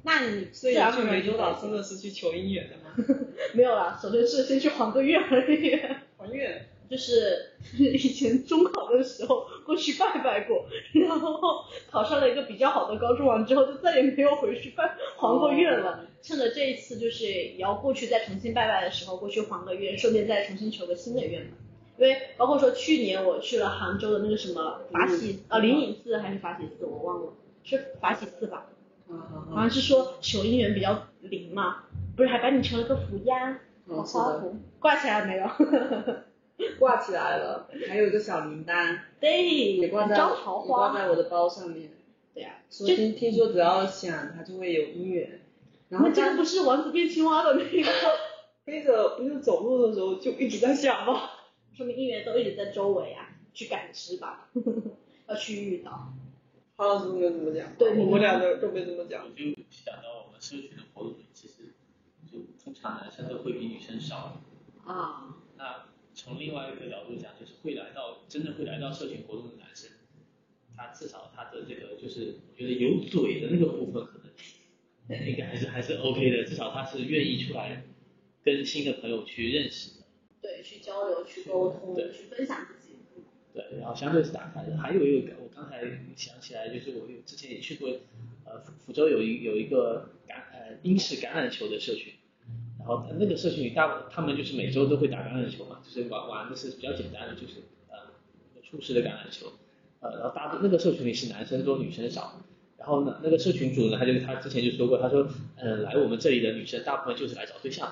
[0.05, 2.95] 那你所以去湄洲岛真的是去求姻缘的吗？
[3.53, 5.77] 没有啦，首先是先去还个愿而已。
[6.17, 6.69] 还愿。
[6.95, 16.07] 就是 以前中考的时候过去拜拜过，然后考上了一个比较好的高中完之后，就再也没有回去拜还过愿了。
[16.23, 21.57] 趁着这一次就是也要过去再重新拜拜的时候过去还个愿，顺便再重新求个新的愿吧。
[21.99, 27.33] 因为包括说去年我去了杭州的那个什么法喜呃灵隐寺还是法喜寺我忘了，
[27.65, 28.67] 是法喜寺吧？
[29.51, 31.85] 好像是说求姻缘比较灵嘛，
[32.17, 35.47] 不是还帮你求了个福呀，哦是的花壶挂起来没有？
[36.79, 39.43] 挂起来了，还有一个小铃铛，对，
[39.75, 40.95] 也挂在招桃也挂。
[40.95, 41.91] 在我的包上面。
[42.33, 45.41] 对呀、说听听说只要想，它就会有音乐。
[45.89, 47.91] 然后那这个不是王子变青蛙的那个，
[48.65, 51.31] 背着不是走路的时候就一直在响吗？
[51.77, 54.49] 说明音乐都一直在周围啊，去感知吧，
[55.29, 56.13] 要去遇到。
[56.77, 59.31] 潘老师没有怎么讲，对我们俩都都没怎么讲我。
[59.31, 61.75] 就想到我们社群的活动，其实
[62.29, 64.41] 就通常男生都会比女生少。
[64.85, 65.85] 啊，那
[66.25, 69.91] 从另外一个角度讲，就是会来到真正会来到社群活动的男生，
[70.75, 74.19] 他至少他的这个就是我觉得有嘴的那个部分可
[75.09, 77.85] 能应该还是还是 OK 的，至少他是愿意出来
[78.43, 80.07] 跟新的朋友去认识的。
[80.41, 82.95] 对，去交流、去沟通、对去分享自己。
[83.53, 84.79] 对，然后相对是打开的。
[84.79, 85.83] 还有一个，我刚才
[86.17, 87.91] 想起来，就是我有之前也去过，
[88.47, 92.15] 呃，福福州有一有一个橄呃英式橄榄球的社群，
[92.87, 97.97] 然后那个社群里大他们就是每周都会打橄榄球嘛，就是玩玩的是比较简单的，就是呃
[98.63, 99.55] 初式的橄榄球，
[100.01, 102.45] 呃，然后大那个社群里是男生多女生少，
[102.77, 105.27] 然后呢那个社群主呢他就他之前就说过，他说
[105.57, 107.91] 呃来我们这里的女生大部分就是来找对象，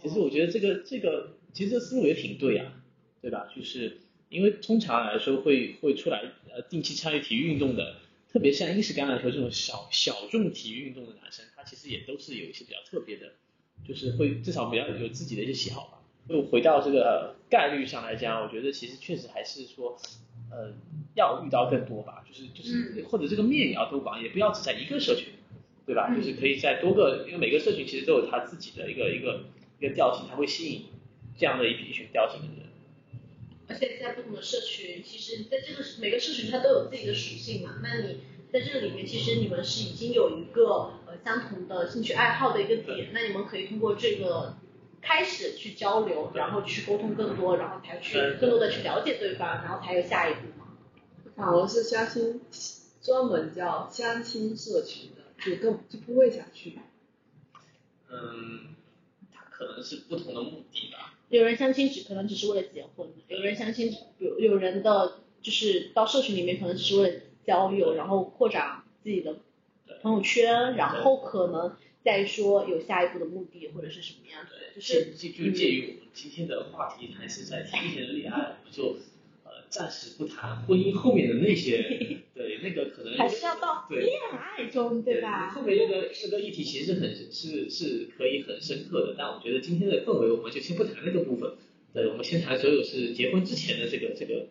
[0.00, 2.72] 其实我觉得这个这个其实这思路也挺对啊，
[3.20, 3.46] 对吧？
[3.54, 3.98] 就是
[4.30, 7.96] 因为通常来说会会出来呃定期参与体育运动的，
[8.32, 13.32] 特别像英式橄榄球这种小小众体育运动的男生，他其实也都是有一些比较特别的，
[13.86, 15.98] 就是会至少比较有自己的一些喜好吧。
[16.28, 19.98] 就回到这个概率上来讲，我觉得其实确实还是说，
[20.50, 20.72] 呃，
[21.14, 25.30] 要遇到更多吧，就是就是或者这个面也要多广，也不要只在一个社群，
[25.84, 26.14] 对吧？
[26.14, 29.46] 就是可以在多个，因为每个社群其实都有它自己的一个一个
[29.80, 30.86] 一个调性，它会吸引
[31.36, 32.68] 这样的一批群调性的人。
[33.68, 37.80] 而且在不同的社群，其实在这个每个社群它都有自己的属性嘛。
[37.82, 38.18] 那你
[38.52, 44.56] 在这个里面，其实你们是已经有一个呃相同的兴趣爱好的一个点，那你们可以通过这个
[45.02, 50.78] 开始去交流，然后去沟通更多，然后才去更多的去了解对方，然后才有下一步嘛。
[51.36, 52.40] 反而是相亲
[53.02, 56.78] 专门叫相亲社群的，就更就不会想去。
[58.10, 58.74] 嗯，
[59.32, 61.14] 它可能是不同的目的吧。
[61.28, 69.36] 有人相亲只可能只是为了结婚，有人相亲有有人的就是到社群里面可能只是为了交友，然后扩展自己的
[70.02, 78.96] 朋友圈，然后可能再说有下一步的目的或者是什么样子，就是就就介于我们今天的话题还是在谈一的恋爱，我们就
[79.44, 81.78] 呃暂时不谈婚姻后面的那些，
[82.34, 85.50] 对那个可能还是要到对恋爱中，对吧？
[85.50, 91.52] 后面那个那个议题其实很是是可以很深刻的，但我觉得今天的氛围我们就先不谈那个部分，
[91.94, 94.48] 对，我们先谈所有是结婚之前的这个这个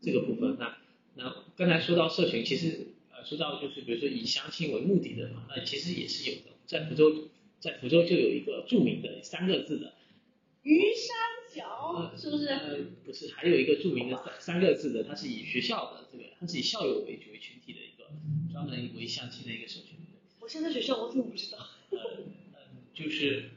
[0.00, 0.56] 这个部分。
[0.58, 0.76] 那
[1.16, 2.93] 那刚才说到社群，其实呃
[3.24, 7.28] 说到就是比如说以相亲为目的的嘛，那其实也是有的，在福州
[7.60, 9.94] 在福州就有一个著名的三个字的，
[10.62, 11.16] 鱼山
[11.54, 12.46] 桥是不是？
[12.46, 18.10] 呃不是，还有一个著名的三三个字的，它是以学校的这个，它是以校友为为群体的一个
[18.52, 19.96] 专门为相亲的一个社群。
[20.40, 21.58] 我现在学校我怎么不知道？
[21.90, 21.98] 呃，
[22.52, 23.50] 嗯，就是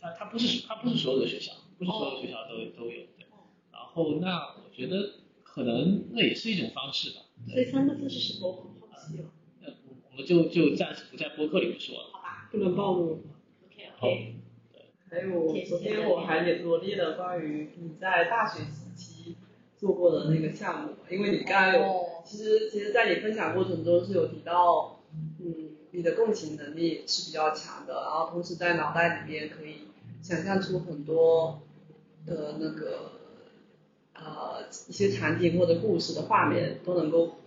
[0.00, 3.26] 它它不是它不是所有的学校，不是所有学校都都有对。
[3.72, 7.22] 然后那我觉得可能那也是一种方式吧。
[7.48, 8.67] 所以三个字是什么？
[9.16, 9.24] 我很好奇了。
[9.62, 9.72] 呃，
[10.10, 12.10] 我们就就暂时不在播客里面说了。
[12.12, 13.22] 好吧不能暴露。
[13.66, 14.34] ，OK 好 OK。
[15.10, 19.36] 还有昨天我还也罗列了关于你在大学时期
[19.78, 25.00] 做过的那个项目，因为你刚刚有，哦其实其实，在你分享过程中是有提到，
[25.40, 29.88] 嗯，你的共情能力是比较强的，然后同时在脑袋里面可以
[30.20, 31.62] 想象出很多
[32.26, 33.12] 的那个
[34.12, 37.38] 呃一些场景或者故事的画面都能够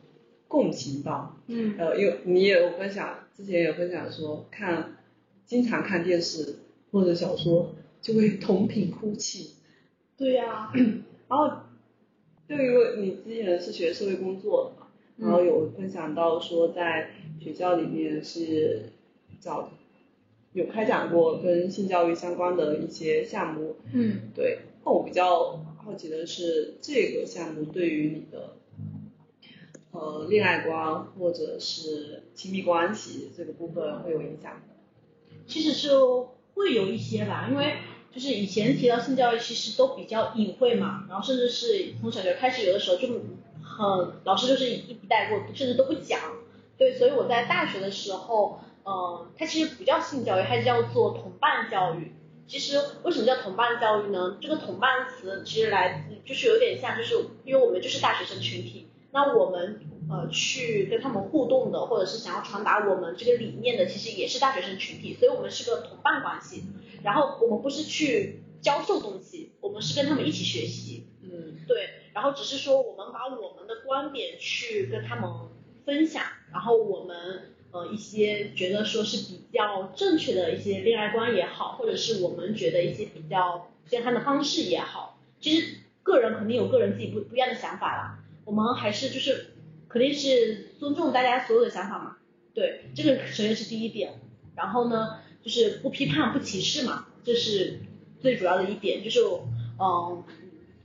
[0.52, 1.76] 共情到，嗯。
[1.78, 4.98] 呃，有你也有分享，之前也有分享说看
[5.46, 6.56] 经常看电视
[6.92, 9.52] 或者小说就会同频哭泣，
[10.18, 10.74] 对呀、
[11.30, 11.50] 然后
[12.48, 14.88] 对于你之前是学社会工作的嘛，
[15.18, 18.92] 然后有分享到说在学校里面是
[19.40, 19.72] 找
[20.52, 24.20] 有开展过跟性教育相关的一些项目，嗯。
[24.36, 28.58] 对，那我比较好奇的是这个项目对于你的
[29.92, 34.76] 呃恋爱观或者是亲密关系这个部分会有影响的？
[35.48, 35.90] 其实是
[36.54, 37.78] 会有一些吧，因为
[38.14, 46.20] 就是以前提到性教育，其实都比较隐晦嘛，然后甚至是从小学开始，有的时候就很老师就是一笔带过，甚至都不讲。
[46.78, 52.12] 对，所以我在大学的时候，呃，它其实不叫性教育，它叫做同伴教育。
[52.48, 54.38] 其实为什么叫同伴教育呢？
[54.42, 57.16] 这个同伴词其实来自就是有点像，就是
[57.46, 66.64] 因为我们就是大学生群体，那我们呃去跟他们互动的，或者是想要传达我们这个理念的，其实也是大学生群体，所以我们是个同伴关系。
[67.04, 71.08] 然后我们不是去教授东西，我们是跟他们一起学习。
[71.24, 75.30] 嗯对，然后只是说我们把我们的观点去跟他们
[75.86, 89.54] 分享，然后我们呃一些觉得说是比较正确的一些恋爱观也好，或者是我们觉得一些比较健康的方式也好，其实个人肯定有个人自己不不一样的想法啦，我们还是就是
[89.88, 92.18] 肯定是尊重大家所有的想法嘛，
[92.54, 94.20] 对，这个首先是第一点，
[94.56, 97.80] 然后呢就是不批判不歧视嘛，这是
[98.20, 99.20] 最主要的一点，就是
[99.80, 100.24] 嗯。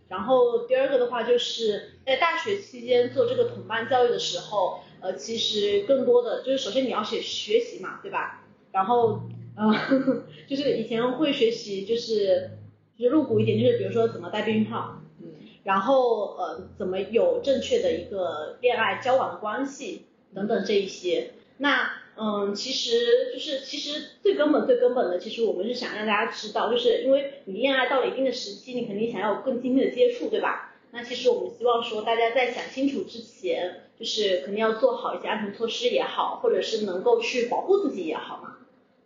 [0.08, 8.44] 然后第二个的话，就是在大学期间做这个同伴教育的时候，呃，其实更多的就是首先你要学学习嘛，对吧？
[8.70, 9.22] 然后，
[9.56, 9.74] 嗯，
[10.46, 12.52] 就是以前会学习，就是
[12.96, 15.02] 就是露骨一点，就是比如说怎么带避孕套，
[15.66, 21.32] 然后呃怎么有正确的一个恋爱交往的关系等等这一些。
[21.58, 30.72] 那嗯，其实就是其实最根本最根本的，其实我们是想让大家知道，就是因为你恋爱到了一定的时期，你肯定想要有更亲密的接触，对吧？
[30.92, 38.56] 那其实我们希望说大家在想清楚之前，就是肯定要做好一些安全措施也好，或者是能够去保护自己也好嘛。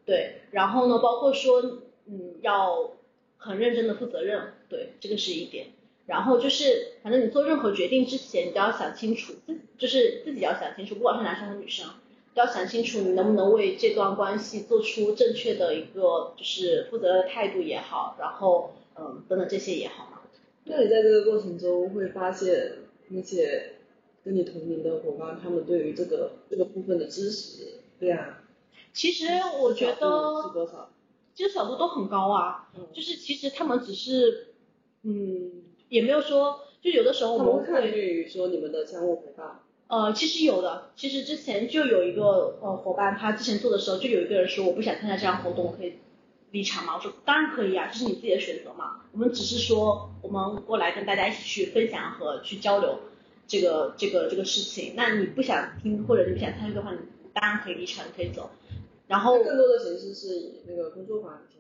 [0.05, 1.63] 对，然后呢，包括说
[2.07, 2.93] 嗯要
[3.39, 5.67] 很认真的负责任，对，这个是一点。
[6.11, 11.87] 然后就是反正你做任何决定之前，你都要想清楚，自就是自己要想清楚，不管是男生和女生，
[12.35, 20.21] 都要想清楚你能不能为这段关系做出正确的一个就是负责的态度也好，然后嗯等等这些也好嘛。
[20.65, 23.77] 那你在这个过程中会发现那些
[24.25, 28.43] 跟你同龄的伙伴，他们对于这个这个部分的知识，对啊，
[28.93, 29.27] 其实
[29.61, 30.91] 我觉是得多少？
[31.33, 34.49] 接受度都很高啊，嗯就是其实他们只是
[35.03, 45.95] 嗯也没有说，就有的时候我们会们会考虑说你们的相互陪伴，呃，其实有的，其实之前就有一个呃伙伴，他之前做的时候就有一个人说我不想参加这样活动，我可以
[46.53, 46.95] 离场吗？
[46.97, 49.03] 我说当然可以啊，这是你自己的选择嘛。
[49.13, 53.01] 我们只是说我们过来跟大家一起去分享和去交流
[53.49, 54.95] 这个这个这个事情。
[54.97, 56.99] 那你不想听或者你不想参与的话，你
[57.35, 58.49] 当然可以离场，你可以走。
[59.09, 61.60] 然后更多的形式是以那个工作坊形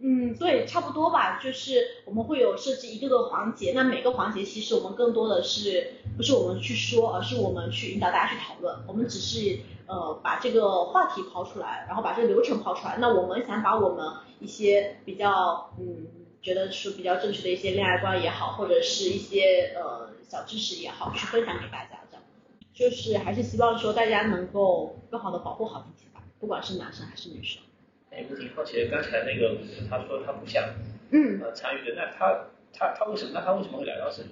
[0.00, 14.06] 嗯，对，差不多吧，就是我们会有设计一个个环节，那每个环节其实我们更多的是不是我们去说，而是我们去引导大家去讨论，我们只是呃把这个话题抛出来，然后把这个流程抛出来，那我们想把我们
[14.40, 16.06] 一些比较嗯
[16.40, 22.24] 觉得是比较正确的一些恋爱观也好，或者是一些呃小知识也好，去分享给大家，这样
[22.72, 27.60] 就是还是希望说大家能够更好的保护好自己吧，不管是男生还是女生。
[28.10, 29.56] 哎，我挺好奇的，刚才那个
[29.88, 30.64] 他说他不想
[31.10, 31.40] 嗯。
[31.42, 33.30] 呃参与的，那他他他为什么？
[33.34, 34.28] 那他为什么会来到这里？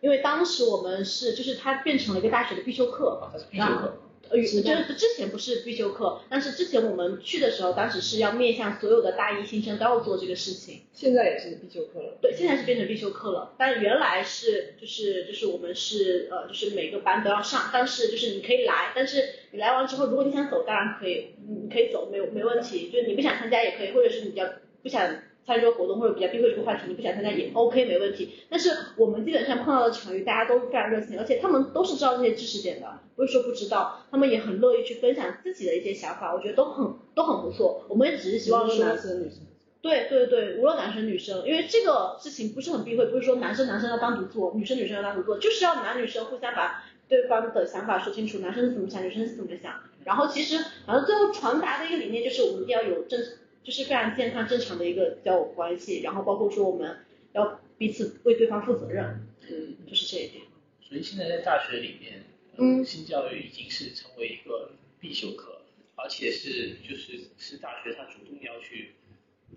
[0.00, 3.98] 因为当时我们是，就是它变成了一个大学的必修课，啊，他是必修课。
[4.28, 10.80] 呃，就是之前不是必修课，但是之前我们去的时候，当时是要面向所有的大一新生都要做这个事情。
[10.92, 12.18] 现在也是必修课了。
[12.20, 19.22] 对，现在是变成必修课了，但原来是就是就是我们是呃就是每个班都要上，但是就是你可以来，但是
[19.56, 24.44] 你来完之后，如果你想走，当然可以，你你可以走，没有没问题，就是你不想参加也可以，或者是你比较
[24.82, 25.08] 不想
[25.46, 28.34] 参与这个活动，或者比较避讳这个话题，你不想参加也 OK 没问题。
[28.50, 37.86] 但是我们基本上碰到的场域，大家都非常热情，而且他们都是知道这些知识点的，不是说不知道，他们也很乐意去分享自己的一些想法，我觉得都很都很不错。
[37.88, 38.84] 我们也只是希望说。
[38.84, 39.38] 男生女生。
[39.82, 49.82] 对对对，无论男生女生，因为这个事情不是很避讳，不是说男生男生要单独做，女生女生要单独做，就是要男女生互相把对方的想法说清楚，男生是怎么想，女生是怎么想。
[50.04, 53.20] 然后其实，反正最后传达的一个理念就是我们一定要有正，
[53.64, 56.98] 就是非常健康正常的一个交友关系，然后包括说我们
[57.32, 60.44] 要彼此为对方负责任，嗯，就是这一点。
[60.80, 62.24] 所以现在在大学里面，
[62.56, 65.62] 嗯性教育已经是成为一个必修课，
[65.96, 68.94] 而且是就是是大学它主动要去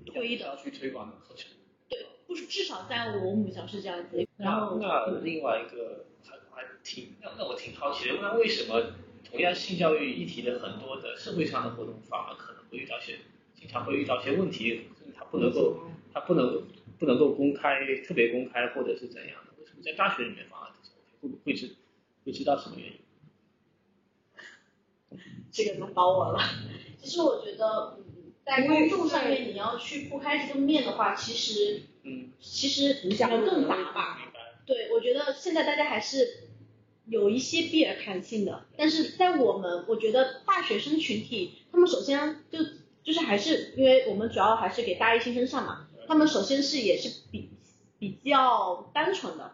[0.06, 1.52] 推的要去推广的课程。
[1.88, 4.28] 对，不是至少在我母校是这样子。
[4.38, 6.19] 然后那另外一个还
[6.60, 8.92] 还挺那那我挺好奇的，那为什么
[9.24, 13.20] 同样性教育议题的很多的社会上的活动反而可能会遇到些
[13.56, 14.82] 经常会遇到些问题，
[15.18, 16.64] 他不能够他不能
[16.98, 19.54] 不能够公开特别公开或者是怎样的？
[19.60, 20.68] 为什么在大学里面反而
[21.22, 21.76] 会会知
[22.26, 23.00] 会知道什么原因？
[25.52, 26.40] 这个难倒我了。
[27.02, 34.18] 其实我觉得，嗯，在公众上面你要去铺开这个面的话，其实嗯，其实影响会更大吧。
[34.22, 34.40] 明白。
[34.66, 36.49] 对，我觉得现在大家还是
[37.10, 42.60] 有一些避而谈性的，但是在我们，我觉得大学生群体，他们首先就
[43.04, 47.50] 就是还是因为我们主要还是给大一新生上嘛，他们首先是也是比
[47.98, 49.54] 比较单纯的，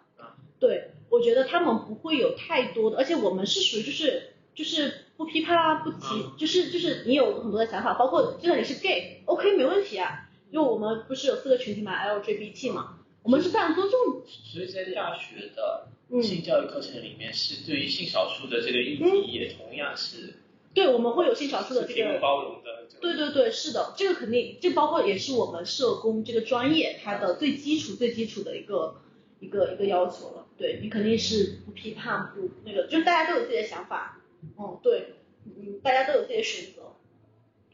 [0.60, 14.24] 对我觉得他们不会有太多的，而且我们是属于就是就是不批判啊，不提，就是就是你有很多的想法，包括就算你是 gay，OK、没问题啊，因为我们不是有四个群体嘛，LGBT 嘛，我们是非常尊重。
[14.26, 20.36] 所以在大学的嗯性教育课程里面，是对于性少数的这个议嗯题也同样是
[20.74, 22.86] 对，我们会有性少数的这个，包容的。
[23.02, 29.02] 对对对，是的，这个肯定，这包括也是我们社工这个专业它的最基础、最基础的一个
[29.40, 30.46] 一个一个要求了。
[30.58, 34.22] 对你肯定是不批判、不那个，就是大家都有自己的想法，
[34.58, 36.96] 嗯，对，嗯，大家都有自己的选择，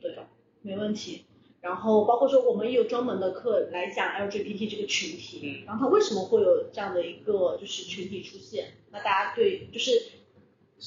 [0.02, 0.28] 对的，
[0.62, 1.26] 没问题。
[1.62, 8.74] 然后包括说我们也有专门的课来讲 LGBT 这个群体，嗯然后它为什么会有这样的一个就是群体出现？
[8.92, 9.92] 那大家对就是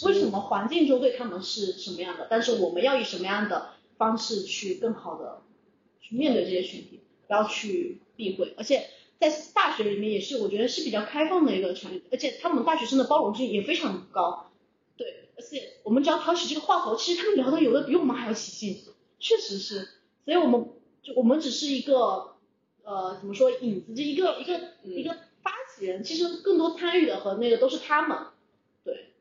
[0.04, 2.26] 为什么环境中对他们是什么样的？
[2.28, 5.42] 但是我们要以什么样的方式去更好的
[6.00, 8.52] 去面对这些群体，不要去避讳。
[8.56, 8.88] 而且
[9.20, 14.50] 在大学里面也是，我觉得是比较开放的一个场域，而且他们大学生的包容性也非常高。
[14.96, 18.82] 对，而且我们只要挑起这个话头，其实他们聊的有的比我们还要起劲，
[19.20, 19.88] 确实是。
[20.24, 20.68] 所以我们
[21.02, 22.36] 就我们只是一个
[22.82, 28.18] 呃怎么说影子，就一个一个、一个发起人，其实更多参与的和那个都是他们。
[28.84, 29.12] 对，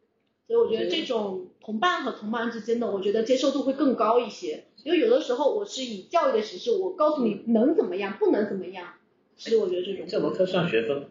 [0.47, 4.65] 所以我觉得这种同伴和同伴之间的，我觉得接受度会更高一些。
[4.83, 8.93] 因为有的时候我是以教育的形式，我告诉你能怎么样，不能怎么样。
[9.35, 11.09] 其实我觉得这种这门课算学分？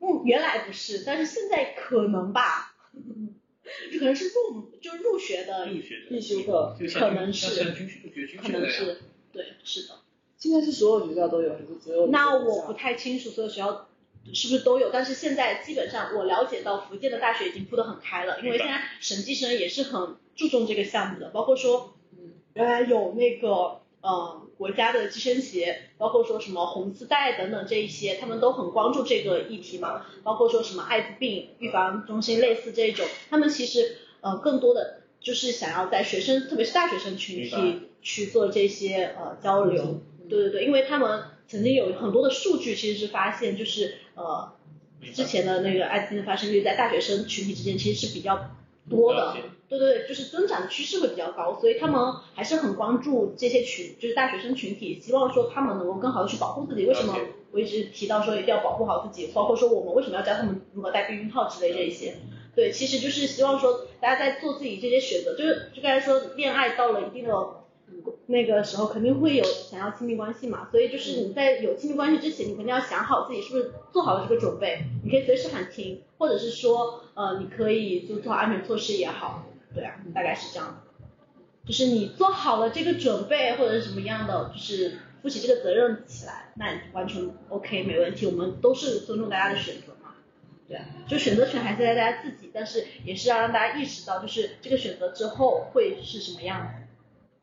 [0.00, 2.74] 嗯，原来不是，但是现在可能吧，
[3.98, 7.64] 可能是入就入学的，入学的必修课可能是
[8.36, 8.48] 可。
[8.50, 8.98] 能是
[9.32, 9.94] 对，是的。
[10.36, 12.08] 现在是所有学校都有还是只有？
[12.08, 12.72] 那我不。
[12.74, 13.88] 太清楚所有学校
[14.32, 40.02] 是不是都有，但是现在基本上我了解到福建的大学已经铺得很开了，因为现在审计生也是很注重这个项目的，包括说，嗯，原来有那个呃国家的计生协，包括说什么红丝带等等这一些，他们都很关注这个议题嘛，包括说什么艾滋病预防中心类似这种，他们其实呃更多的就是想要在学生，特别是大学生群体去做这些呃交流。
[40.28, 44.52] 对对对，因为他们曾经有很多的数据，其实是发现就是呃
[45.12, 48.50] 之前的那个艾滋病的发生率在大学生群体之间其实是比较
[48.88, 49.34] 多的，
[49.68, 52.00] 对对对，就是增长的趋势会比较高，所以他们
[52.34, 56.84] 还是很关注这些群，就是大学生群体，希望说他们能够更好的去保护自己。
[56.86, 57.16] 为什么
[57.50, 62.16] 我一直提到说一定要保护好自己，包括说我们为什么要教他们如何戴避孕套之类这一些。
[62.54, 67.34] 对，其实就是希望说大家在做自己这些选择，就是就刚才说恋爱到了一定的
[68.26, 79.44] 那个时候肯定会有想要亲密关系嘛，所以就是你在有亲密关系之前，你肯定要想好自己是不是做好了这个准备，你可以随时喊停，或者是说呃你可以就做好安全措施也好，
[79.74, 80.74] 对啊，大概是这样的。
[81.66, 90.14] 就是你做好了这个准备或者是什么样的，就是负起这个责任起来，那完全 OK 没问题，我们都是尊重大家的选择嘛。
[90.66, 96.83] 对啊，就选择权还是在大家自己，但是也是要让大家意识到，就是这个选择之后会是什么样的。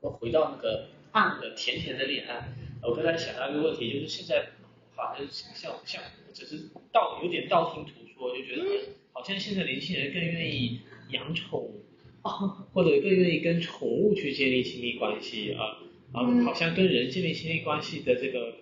[0.01, 2.49] 我回到那个啊那个甜甜的恋爱，
[2.81, 4.49] 我刚才想到一个问题，就是现在
[4.95, 6.01] 好像像像
[6.33, 8.63] 只是道有点道听途说，就觉得
[9.13, 10.79] 好像现在年轻人更愿意
[11.11, 11.83] 养宠物，
[12.23, 15.77] 哦，或者更愿意跟宠物去建立亲密关系啊
[16.13, 18.55] 啊，嗯好像跟人建立亲密关系的这个，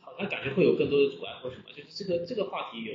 [0.00, 2.92] 好像感觉会有更多的阻碍或什么，就是这个这个话题有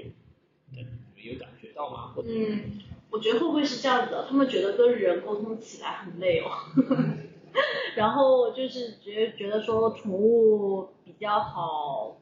[0.74, 0.86] 对
[1.24, 2.12] 有感觉到吗？
[2.16, 4.28] 或者嗯，我觉得会不会是这样子的？
[4.28, 6.52] 他们觉得跟人沟通起来很累哦。
[7.96, 12.18] 然后就是觉觉得说宠物比较好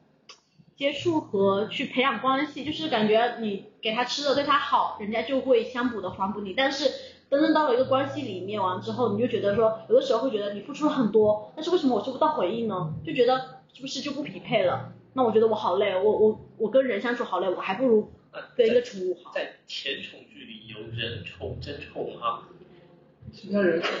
[0.76, 6.54] 接触和去培养关系，就是感觉你给它吃的对它好，人家就会相补的还补你。
[6.54, 6.90] 但是
[7.30, 12.94] 真正到了一个关系里面完之后，你就觉得说，有的时候会觉得你付出了很多，但是为什么我收不到回应呢？
[13.04, 14.92] 就觉得是不是就不匹配了？
[15.12, 19.32] 那我觉得我好累，我我我跟人相处好累，我还不如那跟一个宠物好。
[19.34, 22.42] 在甜宠剧里有人宠真宠吗？
[23.32, 23.94] 什么叫人宠？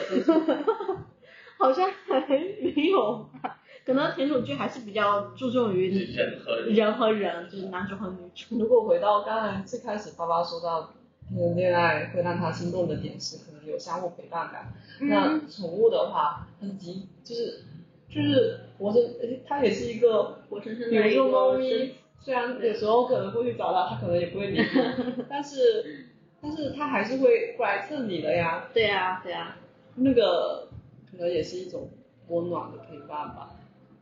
[1.60, 8.58] 好像还没有吧，可能甜宠剧还是比较注重于人和人人和人，就是男主和女主。
[8.58, 10.90] 如果回到刚才最开始爸爸说到，
[11.30, 14.72] 嗯，恋爱会让他心动的点是可能有相互陪伴感。
[15.00, 17.60] 那宠物的话，它是极就是
[18.08, 24.66] 就是活着，诶它也是一个活生生比如的一个说猫咪，虽然有时候可能会去找它，它可能也不会理你，
[25.28, 26.06] 但是
[26.40, 28.64] 但是它还是会过来蹭你的呀。
[28.72, 29.56] 对啊，对啊，
[29.96, 30.66] 那个
[31.12, 31.90] 可能也是一种
[32.28, 33.50] 温暖的陪伴吧。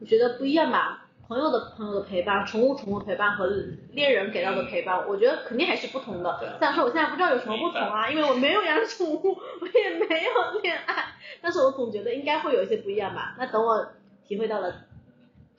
[0.00, 1.04] 我觉得不一样吧。
[1.26, 3.46] 朋友的朋友的陪伴，宠物宠物陪伴和
[3.92, 6.38] 恋人给到的陪伴，我觉得肯定还是不同的。
[6.40, 11.04] 对虽然说我现在不知道有什么不同啊，因为我没有养宠物，我也没有恋爱，
[11.42, 13.34] 但是我总觉得应该会有一些不一样吧。
[13.38, 13.88] 那等我
[14.26, 14.74] 体会到了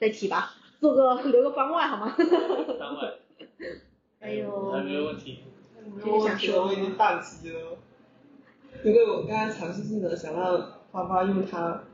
[0.00, 2.16] 再提吧，做个留个番外好吗？
[2.16, 3.12] 番外。
[4.18, 5.44] 哎呦还有没有问题？
[5.94, 7.78] 没有问题了，我已经宕机了。
[8.82, 11.84] 因为我刚才尝试性的想让花花用他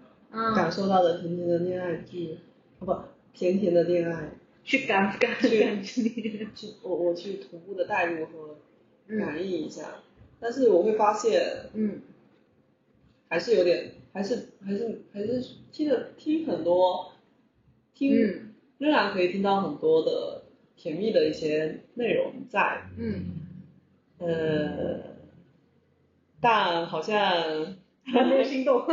[0.55, 2.39] 感嗯，受到的甜甜的恋爱剧，
[2.81, 2.97] 啊不，
[3.33, 4.31] 甜甜的恋爱，
[4.65, 5.83] 去感感去感。
[5.85, 8.57] 去我我去徒步的带入和
[9.09, 10.03] 嗯感应一下，
[10.41, 11.43] 但是我会发现
[11.75, 12.01] 嗯。
[13.29, 15.43] 还是有点，还是还是还是
[15.73, 17.13] 听的听很多，
[17.93, 18.55] 听、嗯。
[18.79, 20.43] 仍然可以听到很多的
[20.77, 23.25] 甜蜜的一些内容在，嗯，
[24.19, 25.01] 呃，
[26.41, 27.77] 但好像还
[28.07, 28.87] 没有心动。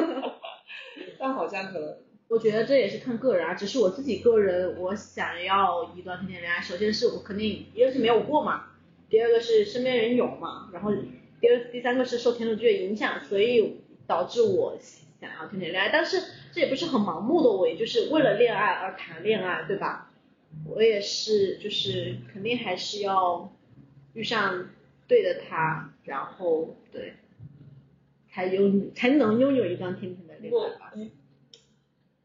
[1.17, 1.97] 但好像可能
[2.27, 8.71] 我觉得这也是看个人啊，只是我自己个人，我想要一段甜甜恋爱，首先是我肯定一个是没有过嘛，
[9.09, 10.91] 第二个是身边人有嘛，然后
[11.39, 14.77] 第二第三个是受甜宠剧的影响，所以导致我
[15.19, 20.09] 想要甜甜恋爱，但是这也不是很盲目的，我也就是为了恋爱而谈恋爱，对吧？
[20.67, 23.51] 我也是，就是肯定还是要
[24.13, 24.69] 遇上
[25.07, 27.13] 对的他，然后对，
[28.33, 30.93] 才拥才能拥有一段甜甜的恋爱吧。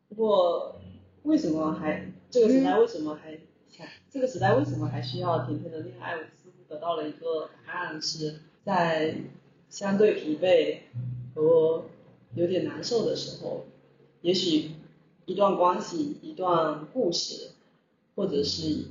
[0.09, 0.81] 不过
[1.25, 3.39] 为什么还这个时代为什么还
[3.77, 6.17] 还这个时代为什么还需要甜甜的恋爱？
[6.17, 9.17] 我似乎得到了一个答案是在
[9.69, 10.79] 相对疲惫
[11.35, 11.85] 和
[12.35, 13.67] 有点难受的时候，
[14.23, 14.71] 也许
[15.27, 17.51] 一段关系、一段故事，
[18.17, 18.87] 或者是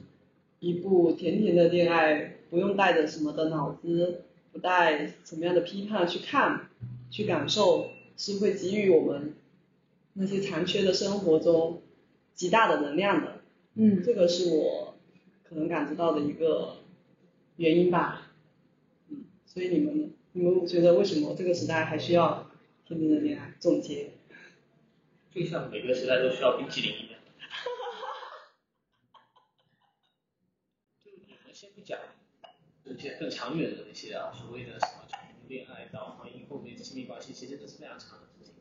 [0.60, 6.70] 一部甜甜的恋爱，不用带着什么的脑子，不带什么样的批判去看、
[7.10, 9.36] 去感受，是会给予我们
[10.14, 11.82] 那些残缺的生活中
[12.34, 13.42] 极大的能量的。
[13.76, 14.96] 嗯这个是我
[15.44, 16.78] 可能感知到的一个
[17.58, 18.32] 原因吧。
[19.10, 20.10] 嗯，所以你们呢？
[20.34, 22.50] 你们觉得为什么这个时代还需要
[22.86, 23.54] 天天的恋爱？
[23.60, 24.12] 总结。
[25.32, 27.20] 就像每个时代都需要冰淇淋一样。
[31.04, 32.00] 就我们先不讲
[32.86, 35.07] 一些更长远的那些啊，所谓的什么从
[35.48, 38.54] 恋爱到婚姻后面的亲密关系，其实都是非常长的事情。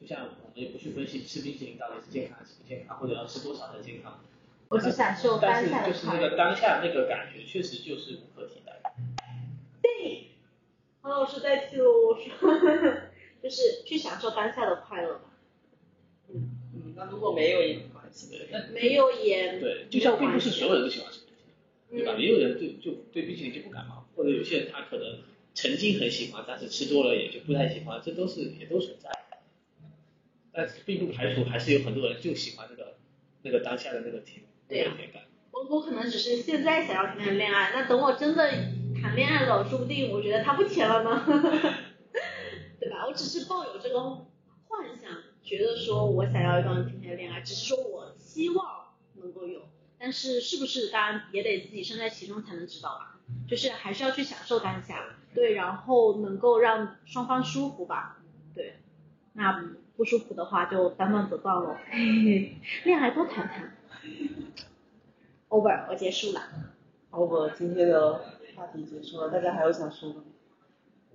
[0.00, 4.20] 就像我们也不去分析吃冰淇淋到底是健康还是不健康，或者要吃多少才健康。
[4.68, 6.36] 我只享受但是当下的就是那个。
[6.36, 8.90] 当下那个感觉，确实就是无可替代的。
[11.00, 12.52] 黄老师代替了我说，
[13.42, 15.20] 就是去享受当下的快乐吧。
[16.28, 18.28] 嗯，那如果没有也没关系。
[18.30, 22.04] 对，那没有也对，就像并不是所有人都喜欢吃冰淇淋。
[22.04, 22.12] 对吧？
[22.14, 25.20] 嗯也有人对就对冰淇淋就不感冒，或者有些人他可能
[25.60, 29.10] 曾经很喜欢，但是吃多了也就不太喜欢，这都是也都存在。
[30.52, 32.96] 但是并不排除还是有很多人就喜欢那个
[33.42, 34.88] 那个当下的那个甜对。
[35.50, 38.48] 我我可能只是现在想要谈恋爱，那等我真的
[39.02, 41.24] 谈恋爱了，说不定我觉得他不甜了呢，
[42.78, 43.04] 对吧？
[43.08, 44.00] 我只是抱有这个
[44.68, 45.10] 幻想，
[45.42, 53.17] 觉得说我想要一段甜甜的恋爱，只是说我希望能够有，但是是不是当然也得自己身在其中才能知道吧，
[53.48, 55.02] 就是还是要去享受当下，
[55.34, 58.18] 对，然后能够让双方舒服吧，
[58.54, 58.74] 对，
[59.32, 63.72] 那不舒服的话就当断则断喽，嘿嘿，恋爱多谈谈。
[65.48, 66.42] over，我结束了。
[67.10, 68.20] over，今天的
[68.54, 70.24] 话题结束了，大家还有想说的吗？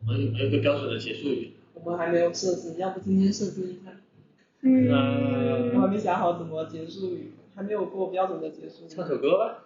[0.01, 1.53] 我们有没有个标准的结束语？
[1.75, 3.91] 我们还没有设置，要不今天设置一下？
[4.61, 4.89] 嗯
[5.75, 8.87] 我还嗯，没想好怎么结束语，还没有过标准的结束。
[8.87, 9.62] 唱首歌吧。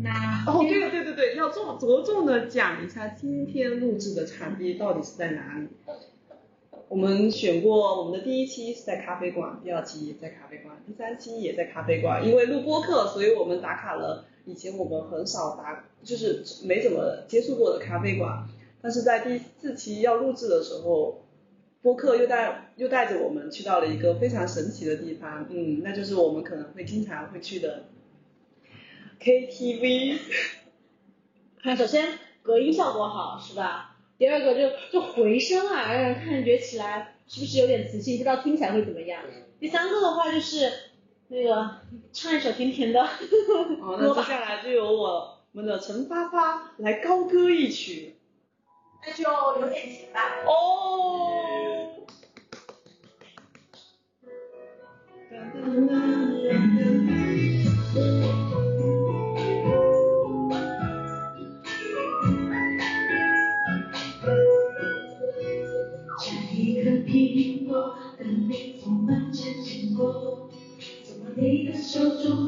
[0.00, 5.68] 那哦，对了对对对，要重着重的讲一下今天录制的场地到底是在哪里。
[6.88, 12.26] 我们选过，我们的第一期是在咖啡馆，第二期也在咖啡馆，第三期也在咖啡馆。
[12.26, 18.48] 因为录播课，所以我们打卡了以前我们很少打，就是没怎么接触过的咖啡馆。
[18.80, 21.24] 但是在第四期要录制的时候，
[21.82, 27.84] 播客又带又带着我们去到了一个非常神奇的地方，嗯，那就是我们可能会经常会去的
[29.20, 30.18] KTV。
[31.62, 33.96] 看首先隔音效果好是吧？
[34.16, 38.16] 第二个就就回声啊，让人感觉起来是不是有点磁性？
[38.18, 39.22] 不知道听起来会怎么样？
[39.60, 40.72] 第三个的话就是
[41.28, 41.80] 那个
[42.12, 48.16] 唱一首甜甜的好，那歌吧，接下来就由我们的陈发发来高歌一曲。
[49.06, 50.42] 那就有点甜吧。
[50.46, 52.06] 哦。
[55.30, 55.36] 摘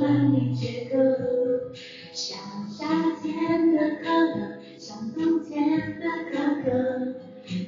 [0.01, 1.73] 手中难以解渴？
[2.15, 2.87] 像夏
[3.23, 7.15] 天的可乐，像冬天的可可，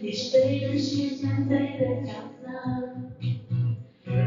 [0.01, 2.49] 你是对人时间对的角色。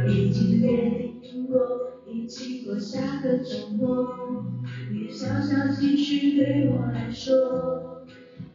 [0.07, 4.45] 已经约定过，一起过下个周末，
[4.91, 8.05] 你的小小情绪对我来说，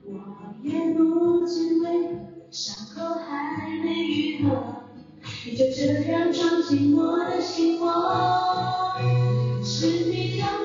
[0.05, 0.15] 我
[0.63, 2.15] 也不知为何
[2.53, 4.85] 伤口还没愈合，
[5.45, 8.80] 你就这样闯进我的心窝。
[9.81, 10.60] 是你让